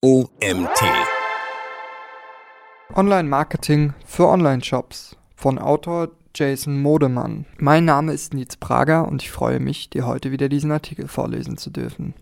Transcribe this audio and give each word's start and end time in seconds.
OMT. 0.00 0.80
Online-Marketing 2.94 3.94
für 4.06 4.28
Online-Shops 4.28 5.16
von 5.34 5.58
Autor 5.58 6.10
Jason 6.36 6.80
Modemann. 6.80 7.46
Mein 7.58 7.84
Name 7.84 8.12
ist 8.12 8.32
Nils 8.32 8.58
Prager 8.58 9.08
und 9.08 9.24
ich 9.24 9.32
freue 9.32 9.58
mich, 9.58 9.90
dir 9.90 10.06
heute 10.06 10.30
wieder 10.30 10.48
diesen 10.48 10.70
Artikel 10.70 11.08
vorlesen 11.08 11.56
zu 11.56 11.70
dürfen. 11.70 12.14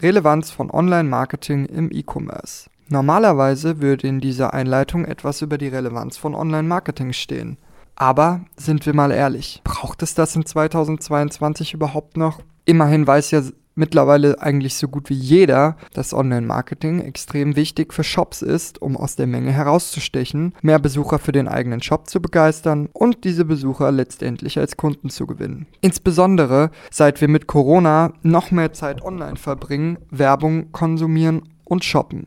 Relevanz 0.00 0.50
von 0.50 0.70
Online-Marketing 0.70 1.66
im 1.66 1.90
E-Commerce. 1.92 2.70
Normalerweise 2.88 3.82
würde 3.82 4.08
in 4.08 4.22
dieser 4.22 4.54
Einleitung 4.54 5.04
etwas 5.04 5.42
über 5.42 5.58
die 5.58 5.68
Relevanz 5.68 6.16
von 6.16 6.34
Online-Marketing 6.34 7.12
stehen. 7.12 7.58
Aber 7.96 8.40
sind 8.56 8.86
wir 8.86 8.94
mal 8.94 9.12
ehrlich, 9.12 9.60
braucht 9.62 10.02
es 10.02 10.14
das 10.14 10.34
in 10.36 10.46
2022 10.46 11.74
überhaupt 11.74 12.16
noch? 12.16 12.40
Immerhin 12.64 13.06
weiß 13.06 13.30
ja 13.32 13.42
mittlerweile 13.74 14.40
eigentlich 14.40 14.74
so 14.74 14.88
gut 14.88 15.10
wie 15.10 15.14
jeder, 15.14 15.76
dass 15.92 16.14
Online-Marketing 16.14 17.00
extrem 17.00 17.56
wichtig 17.56 17.92
für 17.92 18.04
Shops 18.04 18.42
ist, 18.42 18.80
um 18.82 18.96
aus 18.96 19.16
der 19.16 19.26
Menge 19.26 19.52
herauszustechen, 19.52 20.54
mehr 20.62 20.78
Besucher 20.78 21.18
für 21.18 21.32
den 21.32 21.48
eigenen 21.48 21.82
Shop 21.82 22.08
zu 22.08 22.20
begeistern 22.20 22.88
und 22.92 23.24
diese 23.24 23.44
Besucher 23.44 23.90
letztendlich 23.92 24.58
als 24.58 24.76
Kunden 24.76 25.10
zu 25.10 25.26
gewinnen. 25.26 25.66
Insbesondere 25.80 26.70
seit 26.90 27.20
wir 27.20 27.28
mit 27.28 27.46
Corona 27.46 28.12
noch 28.22 28.50
mehr 28.50 28.72
Zeit 28.72 29.02
online 29.02 29.36
verbringen, 29.36 29.98
Werbung 30.10 30.72
konsumieren 30.72 31.42
und 31.64 31.84
shoppen. 31.84 32.26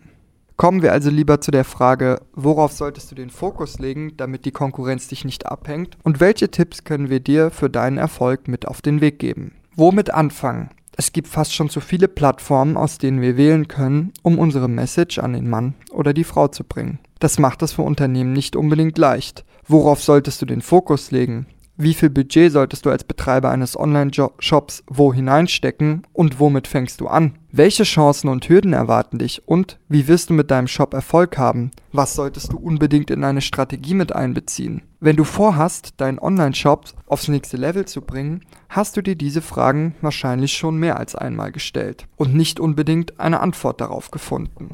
Kommen 0.56 0.84
wir 0.84 0.92
also 0.92 1.10
lieber 1.10 1.42
zu 1.42 1.50
der 1.50 1.66
Frage, 1.66 2.22
worauf 2.34 2.72
solltest 2.72 3.10
du 3.12 3.16
den 3.16 3.32
Fokus 3.32 3.80
legen, 3.80 4.14
damit 4.18 4.46
die 4.46 4.52
Konkurrenz 4.52 5.08
dich 5.08 5.26
nicht 5.26 5.48
abhängt 5.48 5.98
und 6.04 6.20
welche 6.20 6.50
Tipps 6.50 6.84
können 6.84 7.10
wir 7.10 7.20
dir 7.20 7.50
für 7.50 7.70
deinen 7.70 7.98
Erfolg 7.98 8.48
mit 8.48 8.68
auf 8.68 8.82
den 8.82 9.02
Weg 9.02 9.18
geben? 9.18 9.56
Womit 9.76 10.14
anfangen? 10.14 10.70
Es 10.96 11.12
gibt 11.12 11.28
fast 11.28 11.54
schon 11.54 11.70
zu 11.70 11.80
viele 11.80 12.08
Plattformen, 12.08 12.78
aus 12.78 12.98
denen 12.98 13.22
wir 13.22 13.36
wählen 13.36 13.68
können, 13.68 14.12
um 14.22 14.38
unsere 14.38 14.68
Message 14.68 15.20
an 15.20 15.34
den 15.34 15.50
Mann 15.50 15.74
oder 15.92 16.14
die 16.14 16.24
Frau 16.24 16.48
zu 16.48 16.64
bringen. 16.64 17.00
Das 17.20 17.40
macht 17.40 17.62
es 17.64 17.74
für 17.74 17.82
Unternehmen 17.82 18.34
nicht 18.34 18.56
unbedingt 18.56 18.98
leicht. 18.98 19.46
Worauf 19.68 20.04
solltest 20.04 20.42
du 20.42 20.46
den 20.46 20.62
Fokus 20.62 21.12
legen? 21.12 21.48
Wie 21.76 21.96
viel 21.96 22.12
Budget 22.12 22.52
solltest 22.52 22.86
du 22.86 22.92
als 22.92 23.04
Betreiber 23.04 23.50
eines 23.50 23.80
Online-Shops 23.80 24.84
wo 24.86 25.12
hineinstecken 25.12 26.06
und 26.14 26.40
womit 26.40 26.68
fängst 26.68 27.02
du 27.02 27.08
an? 27.08 27.34
Welche 27.52 27.84
Chancen 27.84 28.30
und 28.30 28.48
Hürden 28.48 28.74
erwarten 28.74 29.18
dich 29.18 29.48
und 29.48 29.80
wie 29.90 30.08
wirst 30.08 30.30
du 30.30 30.34
mit 30.36 30.52
deinem 30.52 30.68
Shop 30.68 30.94
Erfolg 30.94 31.38
haben? 31.40 31.72
Was 31.92 32.14
solltest 32.14 32.54
du 32.54 32.58
unbedingt 32.58 33.10
in 33.10 33.22
deine 33.22 33.42
Strategie 33.42 33.96
mit 33.96 34.14
einbeziehen? 34.14 34.84
Wenn 35.06 35.18
du 35.18 35.26
vorhast, 35.26 35.96
deinen 35.98 36.18
Online-Shop 36.18 36.86
aufs 37.08 37.28
nächste 37.28 37.58
Level 37.58 37.84
zu 37.84 38.04
bringen, 38.04 38.46
hast 38.70 38.96
du 38.96 39.02
dir 39.02 39.18
diese 39.18 39.42
Fragen 39.42 39.96
wahrscheinlich 40.00 40.54
schon 40.54 40.78
mehr 40.78 40.96
als 40.96 41.14
einmal 41.14 41.52
gestellt 41.52 42.08
und 42.16 42.34
nicht 42.34 42.58
unbedingt 42.62 43.20
eine 43.20 43.42
Antwort 43.42 43.82
darauf 43.82 44.12
gefunden. 44.12 44.70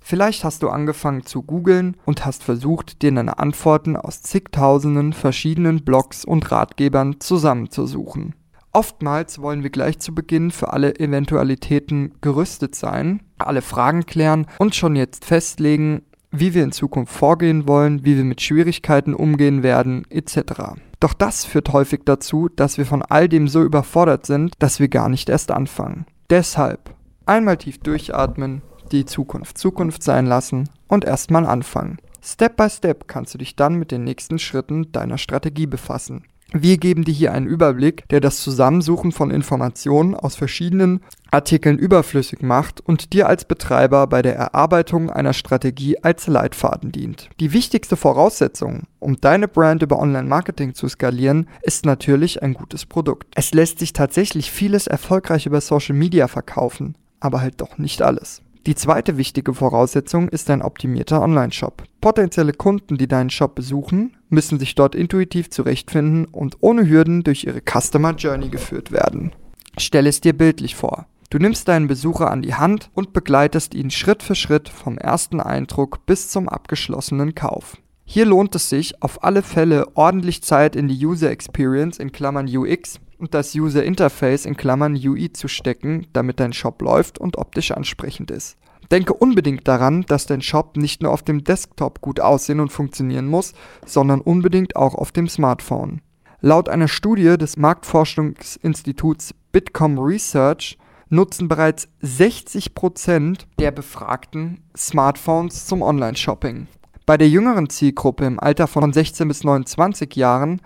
Vielleicht 0.00 0.44
hast 0.44 0.62
du 0.62 0.68
angefangen 0.68 1.24
zu 1.24 1.40
googeln 1.40 1.96
und 2.04 2.26
hast 2.26 2.44
versucht, 2.44 3.00
dir 3.00 3.10
deine 3.10 3.38
Antworten 3.38 3.96
aus 3.96 4.20
zigtausenden 4.20 5.14
verschiedenen 5.14 5.82
Blogs 5.82 6.26
und 6.26 6.50
Ratgebern 6.52 7.18
zusammenzusuchen. 7.18 8.34
Oftmals 8.74 9.40
wollen 9.40 9.62
wir 9.62 9.70
gleich 9.70 9.98
zu 9.98 10.14
Beginn 10.14 10.50
für 10.50 10.74
alle 10.74 11.00
Eventualitäten 11.00 12.12
gerüstet 12.20 12.74
sein, 12.74 13.22
alle 13.38 13.62
Fragen 13.62 14.04
klären 14.04 14.46
und 14.58 14.74
schon 14.74 14.94
jetzt 14.94 15.24
festlegen, 15.24 16.02
wie 16.30 16.54
wir 16.54 16.64
in 16.64 16.72
Zukunft 16.72 17.12
vorgehen 17.12 17.66
wollen, 17.66 18.04
wie 18.04 18.16
wir 18.16 18.24
mit 18.24 18.40
Schwierigkeiten 18.40 19.14
umgehen 19.14 19.62
werden, 19.62 20.04
etc. 20.10 20.74
Doch 21.00 21.14
das 21.14 21.44
führt 21.44 21.72
häufig 21.72 22.00
dazu, 22.04 22.48
dass 22.48 22.78
wir 22.78 22.86
von 22.86 23.02
all 23.02 23.28
dem 23.28 23.48
so 23.48 23.62
überfordert 23.62 24.26
sind, 24.26 24.54
dass 24.58 24.80
wir 24.80 24.88
gar 24.88 25.08
nicht 25.08 25.28
erst 25.28 25.50
anfangen. 25.50 26.06
Deshalb 26.30 26.94
einmal 27.26 27.56
tief 27.56 27.78
durchatmen, 27.78 28.62
die 28.92 29.04
Zukunft 29.04 29.58
Zukunft 29.58 30.02
sein 30.02 30.26
lassen 30.26 30.68
und 30.88 31.04
erstmal 31.04 31.46
anfangen. 31.46 31.98
Step 32.22 32.56
by 32.56 32.68
Step 32.68 33.06
kannst 33.06 33.34
du 33.34 33.38
dich 33.38 33.56
dann 33.56 33.76
mit 33.76 33.90
den 33.90 34.04
nächsten 34.04 34.38
Schritten 34.38 34.90
deiner 34.92 35.18
Strategie 35.18 35.66
befassen. 35.66 36.24
Wir 36.52 36.78
geben 36.78 37.04
dir 37.04 37.12
hier 37.12 37.32
einen 37.32 37.46
Überblick, 37.46 38.08
der 38.08 38.20
das 38.20 38.40
Zusammensuchen 38.40 39.12
von 39.12 39.30
Informationen 39.30 40.14
aus 40.14 40.34
verschiedenen 40.34 41.00
Artikeln 41.30 41.78
überflüssig 41.78 42.40
macht 42.40 42.80
und 42.80 43.12
dir 43.12 43.28
als 43.28 43.44
Betreiber 43.44 44.06
bei 44.06 44.22
der 44.22 44.34
Erarbeitung 44.34 45.10
einer 45.10 45.34
Strategie 45.34 46.02
als 46.02 46.26
Leitfaden 46.26 46.90
dient. 46.90 47.28
Die 47.38 47.52
wichtigste 47.52 47.96
Voraussetzung, 47.96 48.84
um 48.98 49.20
deine 49.20 49.46
Brand 49.46 49.82
über 49.82 49.98
Online-Marketing 49.98 50.72
zu 50.74 50.88
skalieren, 50.88 51.48
ist 51.60 51.84
natürlich 51.84 52.42
ein 52.42 52.54
gutes 52.54 52.86
Produkt. 52.86 53.28
Es 53.34 53.52
lässt 53.52 53.78
sich 53.78 53.92
tatsächlich 53.92 54.50
vieles 54.50 54.86
erfolgreich 54.86 55.44
über 55.44 55.60
Social 55.60 55.96
Media 55.96 56.28
verkaufen, 56.28 56.96
aber 57.20 57.42
halt 57.42 57.60
doch 57.60 57.76
nicht 57.76 58.00
alles. 58.00 58.40
Die 58.68 58.74
zweite 58.74 59.16
wichtige 59.16 59.54
Voraussetzung 59.54 60.28
ist 60.28 60.50
ein 60.50 60.60
optimierter 60.60 61.22
Online-Shop. 61.22 61.84
Potenzielle 62.02 62.52
Kunden, 62.52 62.98
die 62.98 63.08
deinen 63.08 63.30
Shop 63.30 63.54
besuchen, 63.54 64.18
müssen 64.28 64.58
sich 64.58 64.74
dort 64.74 64.94
intuitiv 64.94 65.48
zurechtfinden 65.48 66.26
und 66.26 66.58
ohne 66.60 66.86
Hürden 66.86 67.24
durch 67.24 67.44
ihre 67.44 67.62
Customer 67.62 68.14
Journey 68.14 68.50
geführt 68.50 68.92
werden. 68.92 69.32
Stell 69.78 70.06
es 70.06 70.20
dir 70.20 70.34
bildlich 70.34 70.74
vor. 70.74 71.06
Du 71.30 71.38
nimmst 71.38 71.66
deinen 71.66 71.86
Besucher 71.86 72.30
an 72.30 72.42
die 72.42 72.56
Hand 72.56 72.90
und 72.92 73.14
begleitest 73.14 73.72
ihn 73.72 73.90
Schritt 73.90 74.22
für 74.22 74.34
Schritt 74.34 74.68
vom 74.68 74.98
ersten 74.98 75.40
Eindruck 75.40 76.04
bis 76.04 76.28
zum 76.28 76.46
abgeschlossenen 76.46 77.34
Kauf. 77.34 77.78
Hier 78.04 78.26
lohnt 78.26 78.54
es 78.54 78.68
sich 78.68 79.02
auf 79.02 79.24
alle 79.24 79.40
Fälle 79.40 79.86
ordentlich 79.94 80.42
Zeit 80.42 80.76
in 80.76 80.88
die 80.88 81.06
User 81.06 81.30
Experience 81.30 81.98
in 81.98 82.12
Klammern 82.12 82.54
UX 82.54 83.00
und 83.18 83.34
das 83.34 83.54
User 83.54 83.84
Interface 83.84 84.46
in 84.46 84.56
Klammern 84.56 84.94
UI 84.94 85.32
zu 85.32 85.48
stecken, 85.48 86.06
damit 86.12 86.40
dein 86.40 86.52
Shop 86.52 86.80
läuft 86.80 87.18
und 87.18 87.36
optisch 87.36 87.72
ansprechend 87.72 88.30
ist. 88.30 88.56
Denke 88.90 89.12
unbedingt 89.12 89.68
daran, 89.68 90.02
dass 90.02 90.26
dein 90.26 90.40
Shop 90.40 90.76
nicht 90.76 91.02
nur 91.02 91.12
auf 91.12 91.22
dem 91.22 91.44
Desktop 91.44 92.00
gut 92.00 92.20
aussehen 92.20 92.60
und 92.60 92.72
funktionieren 92.72 93.26
muss, 93.26 93.52
sondern 93.84 94.20
unbedingt 94.20 94.76
auch 94.76 94.94
auf 94.94 95.12
dem 95.12 95.28
Smartphone. 95.28 96.00
Laut 96.40 96.68
einer 96.68 96.88
Studie 96.88 97.36
des 97.36 97.56
Marktforschungsinstituts 97.56 99.34
Bitkom 99.52 99.98
Research 99.98 100.78
nutzen 101.10 101.48
bereits 101.48 101.88
60% 102.02 103.40
der 103.58 103.72
Befragten 103.72 104.62
Smartphones 104.76 105.66
zum 105.66 105.82
Online-Shopping. 105.82 106.68
Bei 107.06 107.16
der 107.16 107.28
jüngeren 107.28 107.68
Zielgruppe 107.70 108.26
im 108.26 108.38
Alter 108.38 108.66
von 108.66 108.92
16 108.92 109.28
bis 109.28 109.42
29 109.42 110.14
Jahren 110.14 110.60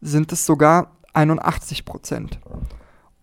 sind 0.00 0.32
es 0.32 0.46
sogar 0.46 0.97
81 1.18 1.84
Prozent. 1.84 2.38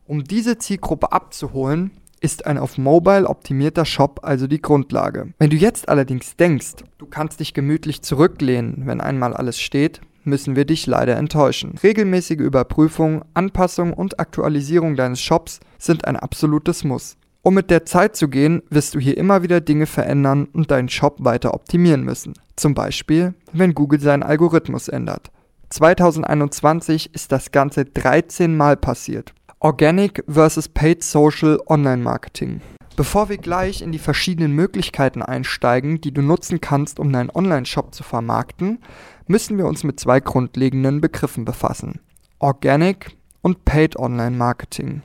Um 0.05 0.25
diese 0.25 0.57
Zielgruppe 0.57 1.13
abzuholen, 1.13 1.91
ist 2.19 2.45
ein 2.45 2.57
auf 2.57 2.77
Mobile 2.77 3.25
optimierter 3.25 3.85
Shop 3.85 4.19
also 4.23 4.47
die 4.47 4.61
Grundlage. 4.61 5.33
Wenn 5.39 5.49
du 5.49 5.55
jetzt 5.55 5.87
allerdings 5.87 6.35
denkst, 6.35 6.83
du 6.97 7.05
kannst 7.05 7.39
dich 7.39 7.53
gemütlich 7.53 8.01
zurücklehnen, 8.01 8.83
wenn 8.85 8.99
einmal 8.99 9.33
alles 9.33 9.59
steht, 9.59 10.01
müssen 10.25 10.55
wir 10.57 10.65
dich 10.65 10.87
leider 10.87 11.15
enttäuschen. 11.15 11.75
Regelmäßige 11.81 12.39
Überprüfung, 12.39 13.23
Anpassung 13.33 13.93
und 13.93 14.19
Aktualisierung 14.19 14.95
deines 14.95 15.21
Shops 15.21 15.61
sind 15.77 16.05
ein 16.05 16.17
absolutes 16.17 16.83
Muss. 16.83 17.15
Um 17.43 17.53
mit 17.53 17.69
der 17.69 17.85
Zeit 17.85 18.15
zu 18.15 18.27
gehen, 18.27 18.63
wirst 18.69 18.95
du 18.95 18.99
hier 18.99 19.17
immer 19.17 19.43
wieder 19.43 19.61
Dinge 19.61 19.85
verändern 19.85 20.49
und 20.51 20.71
deinen 20.71 20.89
Shop 20.89 21.17
weiter 21.19 21.53
optimieren 21.53 22.03
müssen. 22.03 22.33
Zum 22.55 22.73
Beispiel, 22.73 23.35
wenn 23.53 23.75
Google 23.75 23.99
seinen 24.01 24.23
Algorithmus 24.23 24.87
ändert. 24.87 25.31
2021 25.69 27.13
ist 27.13 27.31
das 27.31 27.51
Ganze 27.51 27.85
13 27.85 28.55
Mal 28.55 28.77
passiert. 28.77 29.33
Organic 29.59 30.23
versus 30.27 30.69
Paid 30.69 31.03
Social 31.03 31.59
Online 31.67 32.01
Marketing. 32.01 32.61
Bevor 32.95 33.27
wir 33.27 33.37
gleich 33.37 33.81
in 33.81 33.91
die 33.91 33.99
verschiedenen 33.99 34.53
Möglichkeiten 34.53 35.21
einsteigen, 35.21 35.99
die 35.99 36.13
du 36.13 36.21
nutzen 36.21 36.61
kannst, 36.61 36.99
um 36.99 37.11
deinen 37.11 37.29
Online-Shop 37.29 37.93
zu 37.93 38.03
vermarkten, 38.03 38.79
müssen 39.27 39.57
wir 39.57 39.65
uns 39.65 39.83
mit 39.83 39.99
zwei 39.99 40.21
grundlegenden 40.21 41.01
Begriffen 41.01 41.43
befassen. 41.43 41.99
Organic 42.39 43.17
und 43.41 43.65
Paid 43.65 43.97
Online 43.97 44.37
Marketing. 44.37 45.01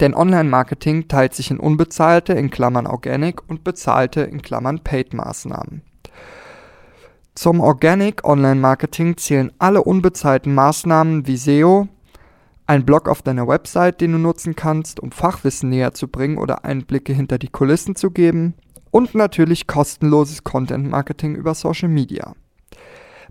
Denn 0.00 0.14
Online-Marketing 0.14 1.06
teilt 1.06 1.34
sich 1.34 1.50
in 1.50 1.60
unbezahlte 1.60 2.32
in 2.32 2.50
Klammern 2.50 2.86
Organic 2.86 3.48
und 3.48 3.62
bezahlte 3.62 4.22
in 4.22 4.42
Klammern 4.42 4.82
Paid 4.82 5.14
Maßnahmen. 5.14 5.82
Zum 7.34 7.60
Organic 7.60 8.24
Online 8.24 8.60
Marketing 8.60 9.16
zählen 9.16 9.50
alle 9.58 9.82
unbezahlten 9.82 10.54
Maßnahmen 10.54 11.26
wie 11.26 11.38
SEO, 11.38 11.88
ein 12.66 12.84
Blog 12.84 13.08
auf 13.08 13.22
deiner 13.22 13.48
Website, 13.48 14.02
den 14.02 14.12
du 14.12 14.18
nutzen 14.18 14.54
kannst, 14.54 15.00
um 15.00 15.12
Fachwissen 15.12 15.70
näher 15.70 15.94
zu 15.94 16.08
bringen 16.08 16.36
oder 16.36 16.66
Einblicke 16.66 17.14
hinter 17.14 17.38
die 17.38 17.48
Kulissen 17.48 17.96
zu 17.96 18.10
geben 18.10 18.52
und 18.90 19.14
natürlich 19.14 19.66
kostenloses 19.66 20.44
Content 20.44 20.90
Marketing 20.90 21.34
über 21.34 21.54
Social 21.54 21.88
Media. 21.88 22.34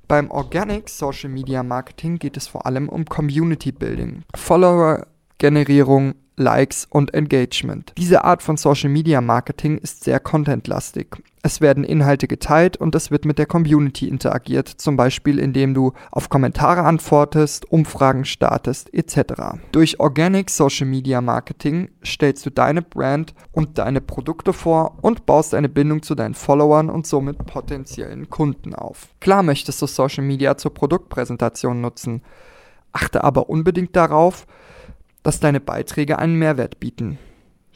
Beim 0.08 0.32
Organic 0.32 0.90
Social 0.90 1.30
Media 1.30 1.62
Marketing 1.62 2.18
geht 2.18 2.38
es 2.38 2.48
vor 2.48 2.66
allem 2.66 2.90
um 2.90 3.06
Community 3.06 3.72
Building, 3.72 4.24
Follower 4.36 5.06
Generierung, 5.38 6.16
Likes 6.42 6.88
und 6.90 7.14
Engagement. 7.14 7.94
Diese 7.98 8.24
Art 8.24 8.44
von 8.44 8.58
Social 8.58 8.90
Media 8.90 9.22
Marketing 9.22 9.78
ist 9.78 10.04
sehr 10.04 10.20
contentlastig. 10.20 11.22
Es 11.44 11.60
werden 11.60 11.84
Inhalte 11.84 12.28
geteilt 12.28 12.78
und 12.78 12.94
es 12.94 13.10
wird 13.10 13.26
mit 13.26 13.40
der 13.40 13.48
Community 13.48 14.08
interagiert, 14.08 14.68
zum 14.68 14.96
Beispiel 14.96 15.40
indem 15.40 15.74
du 15.74 15.94
auf 16.12 16.30
Kommentare 16.30 16.84
antwortest, 16.84 17.72
Umfragen 17.72 18.26
startest 18.26 18.94
etc. 18.94 19.58
Durch 19.72 20.00
Organic 20.00 20.52
Social 20.52 20.86
Media 20.86 21.20
Marketing 21.20 21.90
stellst 22.06 22.46
du 22.46 22.52
deine 22.52 22.84
Brand 22.84 23.34
und 23.52 23.80
deine 23.80 24.02
Produkte 24.02 24.54
vor 24.54 25.00
und 25.02 25.26
baust 25.26 25.56
eine 25.56 25.70
Bindung 25.70 26.04
zu 26.04 26.14
deinen 26.14 26.36
Followern 26.36 26.92
und 26.92 27.08
somit 27.08 27.44
potenziellen 27.48 28.30
Kunden 28.30 28.76
auf. 28.76 29.08
Klar 29.20 29.42
möchtest 29.42 29.82
du 29.82 29.88
Social 29.88 30.24
Media 30.24 30.58
zur 30.58 30.76
Produktpräsentation 30.76 31.82
nutzen, 31.82 32.22
achte 32.92 33.24
aber 33.24 33.50
unbedingt 33.50 33.96
darauf, 33.96 34.46
dass 35.24 35.40
deine 35.40 35.60
Beiträge 35.60 36.20
einen 36.20 36.36
Mehrwert 36.36 36.80
bieten. 36.80 37.18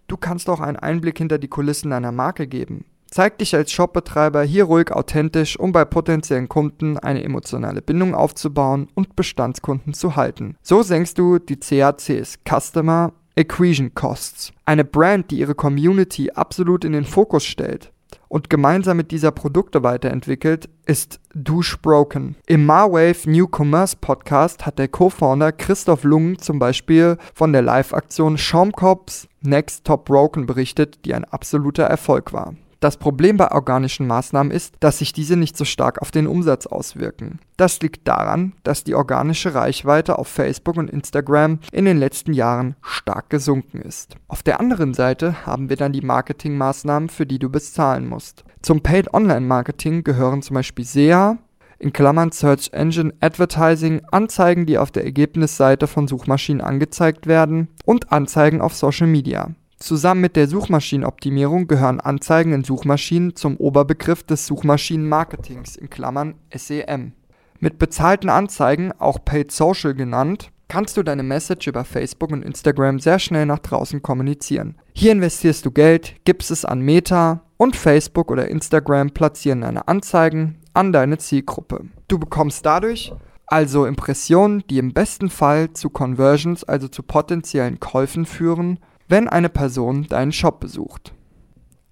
Du 0.08 0.18
kannst 0.18 0.50
auch 0.50 0.60
einen 0.60 0.78
Einblick 0.78 1.18
hinter 1.18 1.38
die 1.38 1.48
Kulissen 1.48 1.92
deiner 1.92 2.12
Marke 2.12 2.48
geben. 2.48 2.86
Zeig 3.10 3.38
dich 3.38 3.56
als 3.56 3.72
Shopbetreiber 3.72 4.44
hier 4.44 4.66
ruhig 4.66 4.92
authentisch, 4.92 5.58
um 5.58 5.72
bei 5.72 5.86
potenziellen 5.86 6.50
Kunden 6.50 6.98
eine 6.98 7.24
emotionale 7.24 7.82
Bindung 7.82 8.14
aufzubauen 8.14 8.88
und 8.94 9.16
Bestandskunden 9.16 9.94
zu 9.94 10.16
halten. 10.16 10.58
So 10.62 10.84
senkst 10.84 11.18
du 11.18 11.40
die 11.40 11.58
CACs 11.58 12.40
Customer 12.48 13.14
Acquisition 13.38 13.94
Costs. 13.94 14.52
Eine 14.66 14.86
Brand, 14.86 15.32
die 15.32 15.40
ihre 15.40 15.56
Community 15.56 16.32
absolut 16.32 16.84
in 16.84 16.94
den 16.94 17.06
Fokus 17.06 17.46
stellt 17.46 17.92
und 18.36 18.50
gemeinsam 18.50 18.98
mit 18.98 19.12
dieser 19.12 19.32
Produkte 19.32 19.82
weiterentwickelt, 19.82 20.68
ist 20.86 21.22
Douche 21.34 21.78
Broken. 21.82 22.36
Im 22.48 22.66
Marwave 22.66 23.30
New 23.32 23.48
Commerce 23.50 23.96
Podcast 23.96 24.66
hat 24.66 24.78
der 24.78 24.90
Co-Founder 24.90 25.54
Christoph 25.54 26.04
Lungen 26.04 26.38
zum 26.40 26.60
Beispiel 26.60 27.18
von 27.34 27.54
der 27.54 27.62
Live-Aktion 27.62 28.38
Schaumkops 28.38 29.30
Next 29.40 29.86
Top 29.86 30.04
Broken 30.04 30.48
berichtet, 30.48 31.06
die 31.06 31.14
ein 31.14 31.24
absoluter 31.24 31.86
Erfolg 31.86 32.34
war. 32.34 32.56
Das 32.86 32.98
Problem 32.98 33.36
bei 33.36 33.50
organischen 33.50 34.06
Maßnahmen 34.06 34.52
ist, 34.52 34.76
dass 34.80 35.00
sich 35.00 35.12
diese 35.12 35.36
nicht 35.36 35.58
so 35.58 35.66
stark 35.66 36.04
auf 36.04 36.12
den 36.12 36.28
Umsatz 36.28 36.68
auswirken. 36.68 37.40
Das 37.58 37.82
liegt 37.82 38.08
daran, 38.08 38.54
dass 38.62 38.84
die 38.84 38.94
organische 38.94 39.56
Reichweite 39.56 40.20
auf 40.20 40.28
Facebook 40.28 40.78
und 40.78 40.92
Instagram 40.92 41.58
in 41.72 41.86
den 41.86 41.98
letzten 41.98 42.32
Jahren 42.32 42.76
stark 42.84 43.32
gesunken 43.32 43.82
ist. 43.82 44.18
Auf 44.28 44.44
der 44.44 44.60
anderen 44.60 44.94
Seite 44.94 45.48
haben 45.48 45.70
wir 45.70 45.78
dann 45.78 45.94
die 45.94 46.02
Marketingmaßnahmen, 46.02 47.10
für 47.10 47.26
die 47.26 47.40
du 47.40 47.50
bezahlen 47.50 48.08
musst. 48.08 48.44
Zum 48.62 48.82
Paid 48.82 49.12
Online 49.16 49.48
Marketing 49.48 50.04
gehören 50.04 50.44
zum 50.44 50.54
Beispiel 50.54 50.86
SEA, 50.86 51.40
in 51.80 51.92
Klammern 51.92 52.32
Search 52.32 52.70
Engine 52.72 53.16
Advertising, 53.20 54.04
Anzeigen, 54.12 54.68
die 54.68 54.78
auf 54.78 54.92
der 54.92 55.06
Ergebnisseite 55.06 55.88
von 55.88 56.08
Suchmaschinen 56.08 56.62
angezeigt 56.62 57.26
werden 57.26 57.68
und 57.84 58.12
Anzeigen 58.12 58.62
auf 58.62 58.76
Social 58.76 59.08
Media. 59.08 59.56
Zusammen 59.86 60.22
mit 60.22 60.36
der 60.36 60.48
Suchmaschinenoptimierung 60.48 61.68
gehören 61.68 62.00
Anzeigen 62.00 62.54
in 62.54 62.64
Suchmaschinen 62.64 63.36
zum 63.36 63.56
Oberbegriff 63.58 64.24
des 64.24 64.48
Suchmaschinenmarketings 64.48 65.76
in 65.76 65.92
Klammern 65.92 66.34
(SEM). 66.52 67.12
Mit 67.60 67.78
bezahlten 67.78 68.30
Anzeigen, 68.30 68.94
auch 68.98 69.20
Paid 69.24 69.52
Social 69.52 69.94
genannt, 69.94 70.50
kannst 70.70 70.98
du 70.98 71.04
deine 71.04 71.22
Message 71.22 71.68
über 71.68 71.86
Facebook 71.86 72.32
und 72.32 72.42
Instagram 72.42 72.98
sehr 72.98 73.20
schnell 73.20 73.46
nach 73.46 73.60
draußen 73.60 74.02
kommunizieren. 74.02 74.74
Hier 74.92 75.12
investierst 75.12 75.64
du 75.68 75.70
Geld, 75.70 76.16
gibst 76.26 76.50
es 76.50 76.66
an 76.66 76.82
Meta 76.82 77.44
und 77.58 77.76
Facebook 77.76 78.32
oder 78.32 78.48
Instagram 78.48 79.12
platzieren 79.12 79.62
deine 79.62 79.88
Anzeigen 79.88 80.58
an 80.74 80.94
deine 80.94 81.20
Zielgruppe. 81.20 81.86
Du 82.08 82.18
bekommst 82.18 82.66
dadurch 82.66 83.14
also 83.46 83.86
Impressionen, 83.86 84.64
die 84.68 84.80
im 84.80 84.94
besten 84.94 85.30
Fall 85.30 85.74
zu 85.74 85.92
Conversions, 85.92 86.64
also 86.64 86.88
zu 86.88 87.04
potenziellen 87.04 87.80
Käufen 87.80 88.26
führen 88.26 88.80
wenn 89.08 89.28
eine 89.28 89.50
Person 89.50 90.08
deinen 90.08 90.32
Shop 90.32 90.60
besucht. 90.60 91.14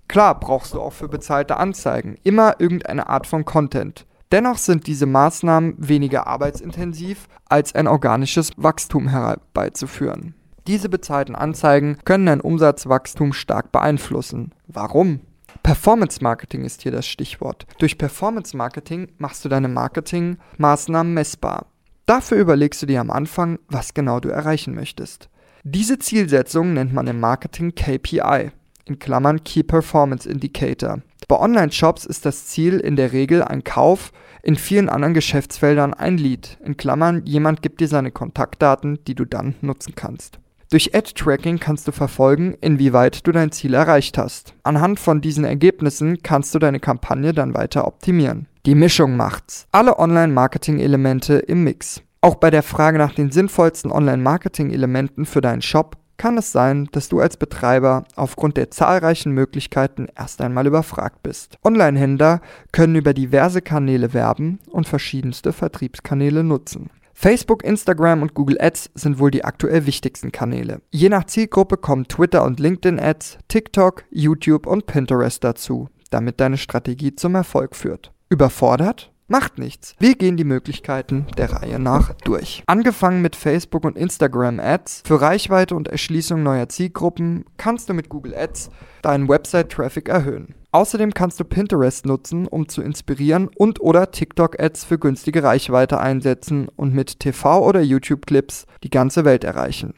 Klar 0.08 0.40
brauchst 0.40 0.74
du 0.74 0.82
auch 0.82 0.94
für 0.94 1.08
bezahlte 1.08 1.58
Anzeigen 1.58 2.18
immer 2.24 2.60
irgendeine 2.60 3.08
Art 3.08 3.26
von 3.26 3.46
Content. 3.46 4.06
Dennoch 4.32 4.58
sind 4.58 4.88
diese 4.88 5.06
Maßnahmen 5.06 5.76
weniger 5.78 6.28
arbeitsintensiv 6.28 7.28
als 7.50 7.76
ein 7.76 7.88
organisches 7.88 8.52
Wachstum 8.58 9.08
herbeizuführen. 9.08 10.34
Diese 10.66 10.90
bezahlten 10.90 11.36
Anzeigen 11.36 11.98
können 12.06 12.26
dein 12.26 12.42
Umsatzwachstum 12.42 13.34
stark 13.34 13.72
beeinflussen. 13.72 14.54
Warum? 14.68 15.20
Performance 15.62 16.24
Marketing 16.24 16.64
ist 16.64 16.82
hier 16.82 16.92
das 16.92 17.06
Stichwort. 17.06 17.66
Durch 17.80 17.98
Performance 17.98 18.56
Marketing 18.56 19.12
machst 19.18 19.46
du 19.46 19.50
deine 19.50 19.68
Marketingmaßnahmen 19.68 21.14
messbar. 21.14 21.68
Dafür 22.06 22.38
überlegst 22.38 22.82
du 22.82 22.86
dir 22.86 23.02
am 23.02 23.12
Anfang, 23.12 23.60
was 23.68 23.94
genau 23.94 24.20
du 24.20 24.30
erreichen 24.30 24.74
möchtest. 24.74 25.30
Diese 25.66 25.98
Zielsetzung 25.98 26.74
nennt 26.74 26.92
man 26.92 27.08
im 27.08 27.22
Marketing 27.22 27.74
KPI, 27.74 28.52
in 28.84 29.00
Klammern 29.00 29.46
Key 29.46 29.64
Performance 29.64 30.30
Indicator. 30.30 31.00
Bei 31.30 31.40
Online-Shops 31.40 32.04
ist 32.04 32.26
das 32.26 32.48
Ziel 32.48 32.82
in 32.82 32.98
der 32.98 33.14
Regel 33.14 33.42
ein 33.42 33.64
Kauf, 33.64 34.12
in 34.42 34.58
vielen 34.58 34.90
anderen 34.90 35.14
Geschäftsfeldern 35.14 35.94
ein 35.94 36.18
Lead, 36.18 36.58
in 36.66 36.76
Klammern 36.76 37.26
jemand 37.26 37.62
gibt 37.62 37.80
dir 37.80 37.88
seine 37.88 38.12
Kontaktdaten, 38.12 39.00
die 39.08 39.16
du 39.16 39.24
dann 39.24 39.56
nutzen 39.62 39.94
kannst. 39.96 40.38
Durch 40.70 40.94
Ad-Tracking 40.94 41.60
kannst 41.60 41.88
du 41.88 41.94
verfolgen, 41.94 42.58
inwieweit 42.60 43.26
du 43.26 43.32
dein 43.32 43.54
Ziel 43.54 43.74
erreicht 43.74 44.18
hast. 44.18 44.54
Anhand 44.64 45.00
von 45.00 45.22
diesen 45.22 45.46
Ergebnissen 45.46 46.22
kannst 46.24 46.54
du 46.54 46.60
deine 46.60 46.82
Kampagne 46.82 47.32
dann 47.32 47.54
weiter 47.54 47.88
optimieren. 47.88 48.48
Die 48.66 48.76
Mischung 48.76 49.16
macht's. 49.16 49.66
Alle 49.72 49.98
Online-Marketing-Elemente 49.98 51.36
im 51.36 51.64
Mix. 51.64 52.02
Auch 52.24 52.36
bei 52.36 52.50
der 52.50 52.64
Frage 52.64 52.98
nach 53.00 53.14
den 53.14 53.32
sinnvollsten 53.32 53.92
Online-Marketing-Elementen 53.92 55.26
für 55.26 55.42
deinen 55.42 55.62
Shop 55.62 55.98
kann 56.16 56.38
es 56.38 56.54
sein, 56.54 56.88
dass 56.94 57.10
du 57.10 57.20
als 57.20 57.36
Betreiber 57.36 58.06
aufgrund 58.16 58.56
der 58.56 58.72
zahlreichen 58.72 59.34
Möglichkeiten 59.34 60.08
erst 60.18 60.40
einmal 60.40 60.66
überfragt 60.66 61.22
bist. 61.22 61.58
Online-Händler 61.66 62.40
können 62.72 62.96
über 62.96 63.14
diverse 63.14 63.62
Kanäle 63.62 64.14
werben 64.14 64.60
und 64.72 64.88
verschiedenste 64.88 65.52
Vertriebskanäle 65.52 66.46
nutzen. 66.46 66.92
Facebook, 67.14 67.62
Instagram 67.62 68.22
und 68.22 68.36
Google 68.36 68.58
Ads 68.58 68.92
sind 68.96 69.20
wohl 69.20 69.30
die 69.30 69.44
aktuell 69.44 69.86
wichtigsten 69.86 70.32
Kanäle. 70.32 70.80
Je 70.92 71.10
nach 71.10 71.26
Zielgruppe 71.26 71.76
kommen 71.76 72.08
Twitter 72.08 72.46
und 72.46 72.58
LinkedIn 72.58 73.02
Ads, 73.02 73.40
TikTok, 73.50 74.06
YouTube 74.12 74.66
und 74.66 74.86
Pinterest 74.86 75.44
dazu, 75.44 75.90
damit 76.10 76.40
deine 76.40 76.56
Strategie 76.56 77.18
zum 77.18 77.36
Erfolg 77.36 77.76
führt. 77.76 78.14
Überfordert? 78.30 79.13
Macht 79.28 79.58
nichts. 79.58 79.96
Wir 80.00 80.16
gehen 80.16 80.36
die 80.36 80.44
Möglichkeiten 80.44 81.28
der 81.38 81.54
Reihe 81.54 81.80
nach 81.80 82.14
durch. 82.26 82.64
Angefangen 82.68 83.22
mit 83.22 83.36
Facebook 83.36 83.86
und 83.86 83.98
Instagram 83.98 84.60
Ads. 84.60 85.04
Für 85.06 85.22
Reichweite 85.22 85.76
und 85.76 85.88
Erschließung 85.88 86.44
neuer 86.44 86.68
Zielgruppen 86.68 87.46
kannst 87.58 87.88
du 87.88 87.94
mit 87.94 88.10
Google 88.10 88.36
Ads 88.36 88.70
deinen 89.02 89.30
Website-Traffic 89.30 90.10
erhöhen. 90.10 90.56
Außerdem 90.72 91.14
kannst 91.14 91.40
du 91.40 91.46
Pinterest 91.46 92.06
nutzen, 92.06 92.48
um 92.48 92.68
zu 92.68 92.82
inspirieren 92.82 93.50
und 93.56 93.80
oder 93.80 94.12
TikTok-Ads 94.12 94.84
für 94.84 95.00
günstige 95.00 95.44
Reichweite 95.44 96.00
einsetzen 96.00 96.68
und 96.76 96.94
mit 96.94 97.22
TV- 97.22 97.62
oder 97.62 97.82
YouTube-Clips 97.82 98.66
die 98.84 98.90
ganze 98.90 99.24
Welt 99.24 99.44
erreichen. 99.44 99.94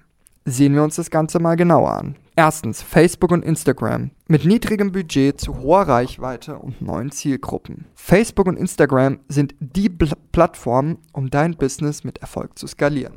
Sehen 0.47 0.75
wir 0.75 0.83
uns 0.83 0.95
das 0.95 1.09
Ganze 1.09 1.39
mal 1.39 1.55
genauer 1.55 1.91
an. 1.91 2.17
Erstens 2.35 2.83
Facebook 2.83 3.31
und 3.31 3.43
Instagram. 3.43 4.11
Mit 4.27 4.45
niedrigem 4.45 4.91
Budget 4.91 5.41
zu 5.41 5.57
hoher 5.57 5.87
Reichweite 5.87 6.59
und 6.59 6.83
neuen 6.83 7.09
Zielgruppen. 7.09 7.85
Facebook 7.95 8.45
und 8.45 8.55
Instagram 8.55 9.19
sind 9.27 9.55
die 9.59 9.89
Pl 9.89 10.11
Plattformen, 10.31 10.99
um 11.13 11.31
dein 11.31 11.57
Business 11.57 12.03
mit 12.03 12.19
Erfolg 12.19 12.59
zu 12.59 12.67
skalieren. 12.67 13.15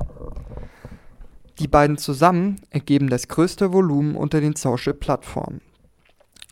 Die 1.59 1.69
beiden 1.69 1.99
zusammen 1.99 2.63
ergeben 2.71 3.11
das 3.11 3.29
größte 3.29 3.75
Volumen 3.75 4.15
unter 4.17 4.41
den 4.41 4.57
Social-Plattformen. 4.57 5.61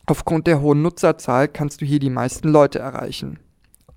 Aufgrund 0.05 0.45
der 0.45 0.61
hohen 0.61 0.83
Nutzerzahl 0.83 1.47
kannst 1.47 1.81
du 1.81 1.85
hier 1.85 1.99
die 1.99 2.11
meisten 2.11 2.49
Leute 2.49 2.77
erreichen. 2.77 3.39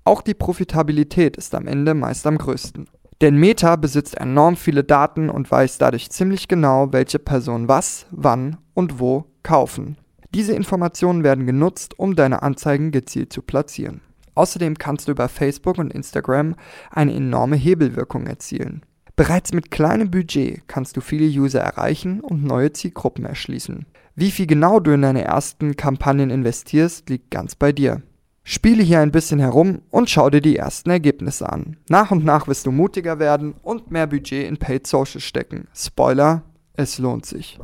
Auch 0.03 0.23
die 0.23 0.33
Profitabilität 0.33 1.37
ist 1.37 1.53
am 1.53 1.67
Ende 1.67 1.93
meist 1.93 2.25
am 2.25 2.39
größten. 2.39 2.87
Denn 3.21 3.37
Meta 3.37 3.75
besitzt 3.75 4.17
enorm 4.17 4.55
viele 4.55 4.83
Daten 4.83 5.29
und 5.29 5.49
weiß 5.49 5.77
dadurch 5.77 6.09
ziemlich 6.09 6.47
genau, 6.47 6.91
welche 6.91 7.19
Personen 7.19 7.67
was, 7.67 8.07
wann 8.09 8.57
und 8.73 8.99
wo 8.99 9.25
kaufen. 9.43 9.97
Diese 10.33 10.53
Informationen 10.53 11.23
werden 11.23 11.45
genutzt, 11.45 11.99
um 11.99 12.15
deine 12.15 12.41
Anzeigen 12.41 12.91
gezielt 12.91 13.31
zu 13.31 13.43
platzieren. 13.43 14.01
Außerdem 14.33 14.77
kannst 14.77 15.07
du 15.07 15.11
über 15.11 15.29
Facebook 15.29 15.77
und 15.77 15.93
Instagram 15.93 16.55
eine 16.89 17.13
enorme 17.13 17.57
Hebelwirkung 17.57 18.25
erzielen. 18.25 18.81
Bereits 19.15 19.53
mit 19.53 19.69
kleinem 19.69 20.09
Budget 20.09 20.67
kannst 20.67 20.97
du 20.97 21.01
viele 21.01 21.27
User 21.27 21.59
erreichen 21.59 22.21
und 22.21 22.43
neue 22.43 22.73
Zielgruppen 22.73 23.25
erschließen. 23.25 23.85
Wie 24.15 24.31
viel 24.31 24.47
genau 24.47 24.79
du 24.79 24.91
in 24.91 25.03
deine 25.03 25.25
ersten 25.25 25.75
Kampagnen 25.75 26.31
investierst, 26.31 27.09
liegt 27.09 27.29
ganz 27.29 27.55
bei 27.55 27.71
dir. 27.71 28.01
Spiele 28.43 28.83
hier 28.83 28.99
ein 28.99 29.11
bisschen 29.11 29.39
herum 29.39 29.81
und 29.91 30.09
schau 30.09 30.29
dir 30.29 30.41
die 30.41 30.57
ersten 30.57 30.89
Ergebnisse 30.89 31.49
an. 31.49 31.77
Nach 31.89 32.11
und 32.11 32.25
nach 32.25 32.47
wirst 32.47 32.65
du 32.65 32.71
mutiger 32.71 33.19
werden 33.19 33.53
und 33.61 33.91
mehr 33.91 34.07
Budget 34.07 34.47
in 34.47 34.57
Paid 34.57 34.87
Social 34.87 35.21
stecken. 35.21 35.67
Spoiler, 35.75 36.43
es 36.73 36.97
lohnt 36.97 37.25
sich. 37.25 37.59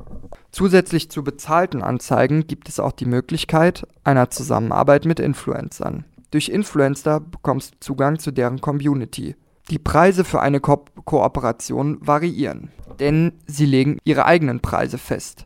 Zusätzlich 0.52 1.10
zu 1.10 1.24
bezahlten 1.24 1.82
Anzeigen 1.82 2.46
gibt 2.46 2.70
es 2.70 2.80
auch 2.80 2.92
die 2.92 3.06
Möglichkeit 3.06 3.88
einer 4.04 4.30
Zusammenarbeit 4.30 5.06
mit 5.06 5.20
Influencern. 5.20 6.06
Durch 6.32 6.50
Influencer 6.50 7.20
bekommst 7.22 7.74
du 7.74 7.78
Zugang 7.80 8.20
zu 8.20 8.32
deren 8.32 8.62
Community. 8.62 9.36
Die 9.70 9.80
Preise 9.80 10.24
für 10.24 10.42
eine 10.42 10.60
Ko 10.60 10.86
Kooperation 11.04 11.98
variieren, 12.02 12.72
denn 13.00 13.34
sie 13.46 13.66
legen 13.66 13.98
ihre 14.04 14.26
eigenen 14.26 14.62
Preise 14.62 14.98
fest. 14.98 15.46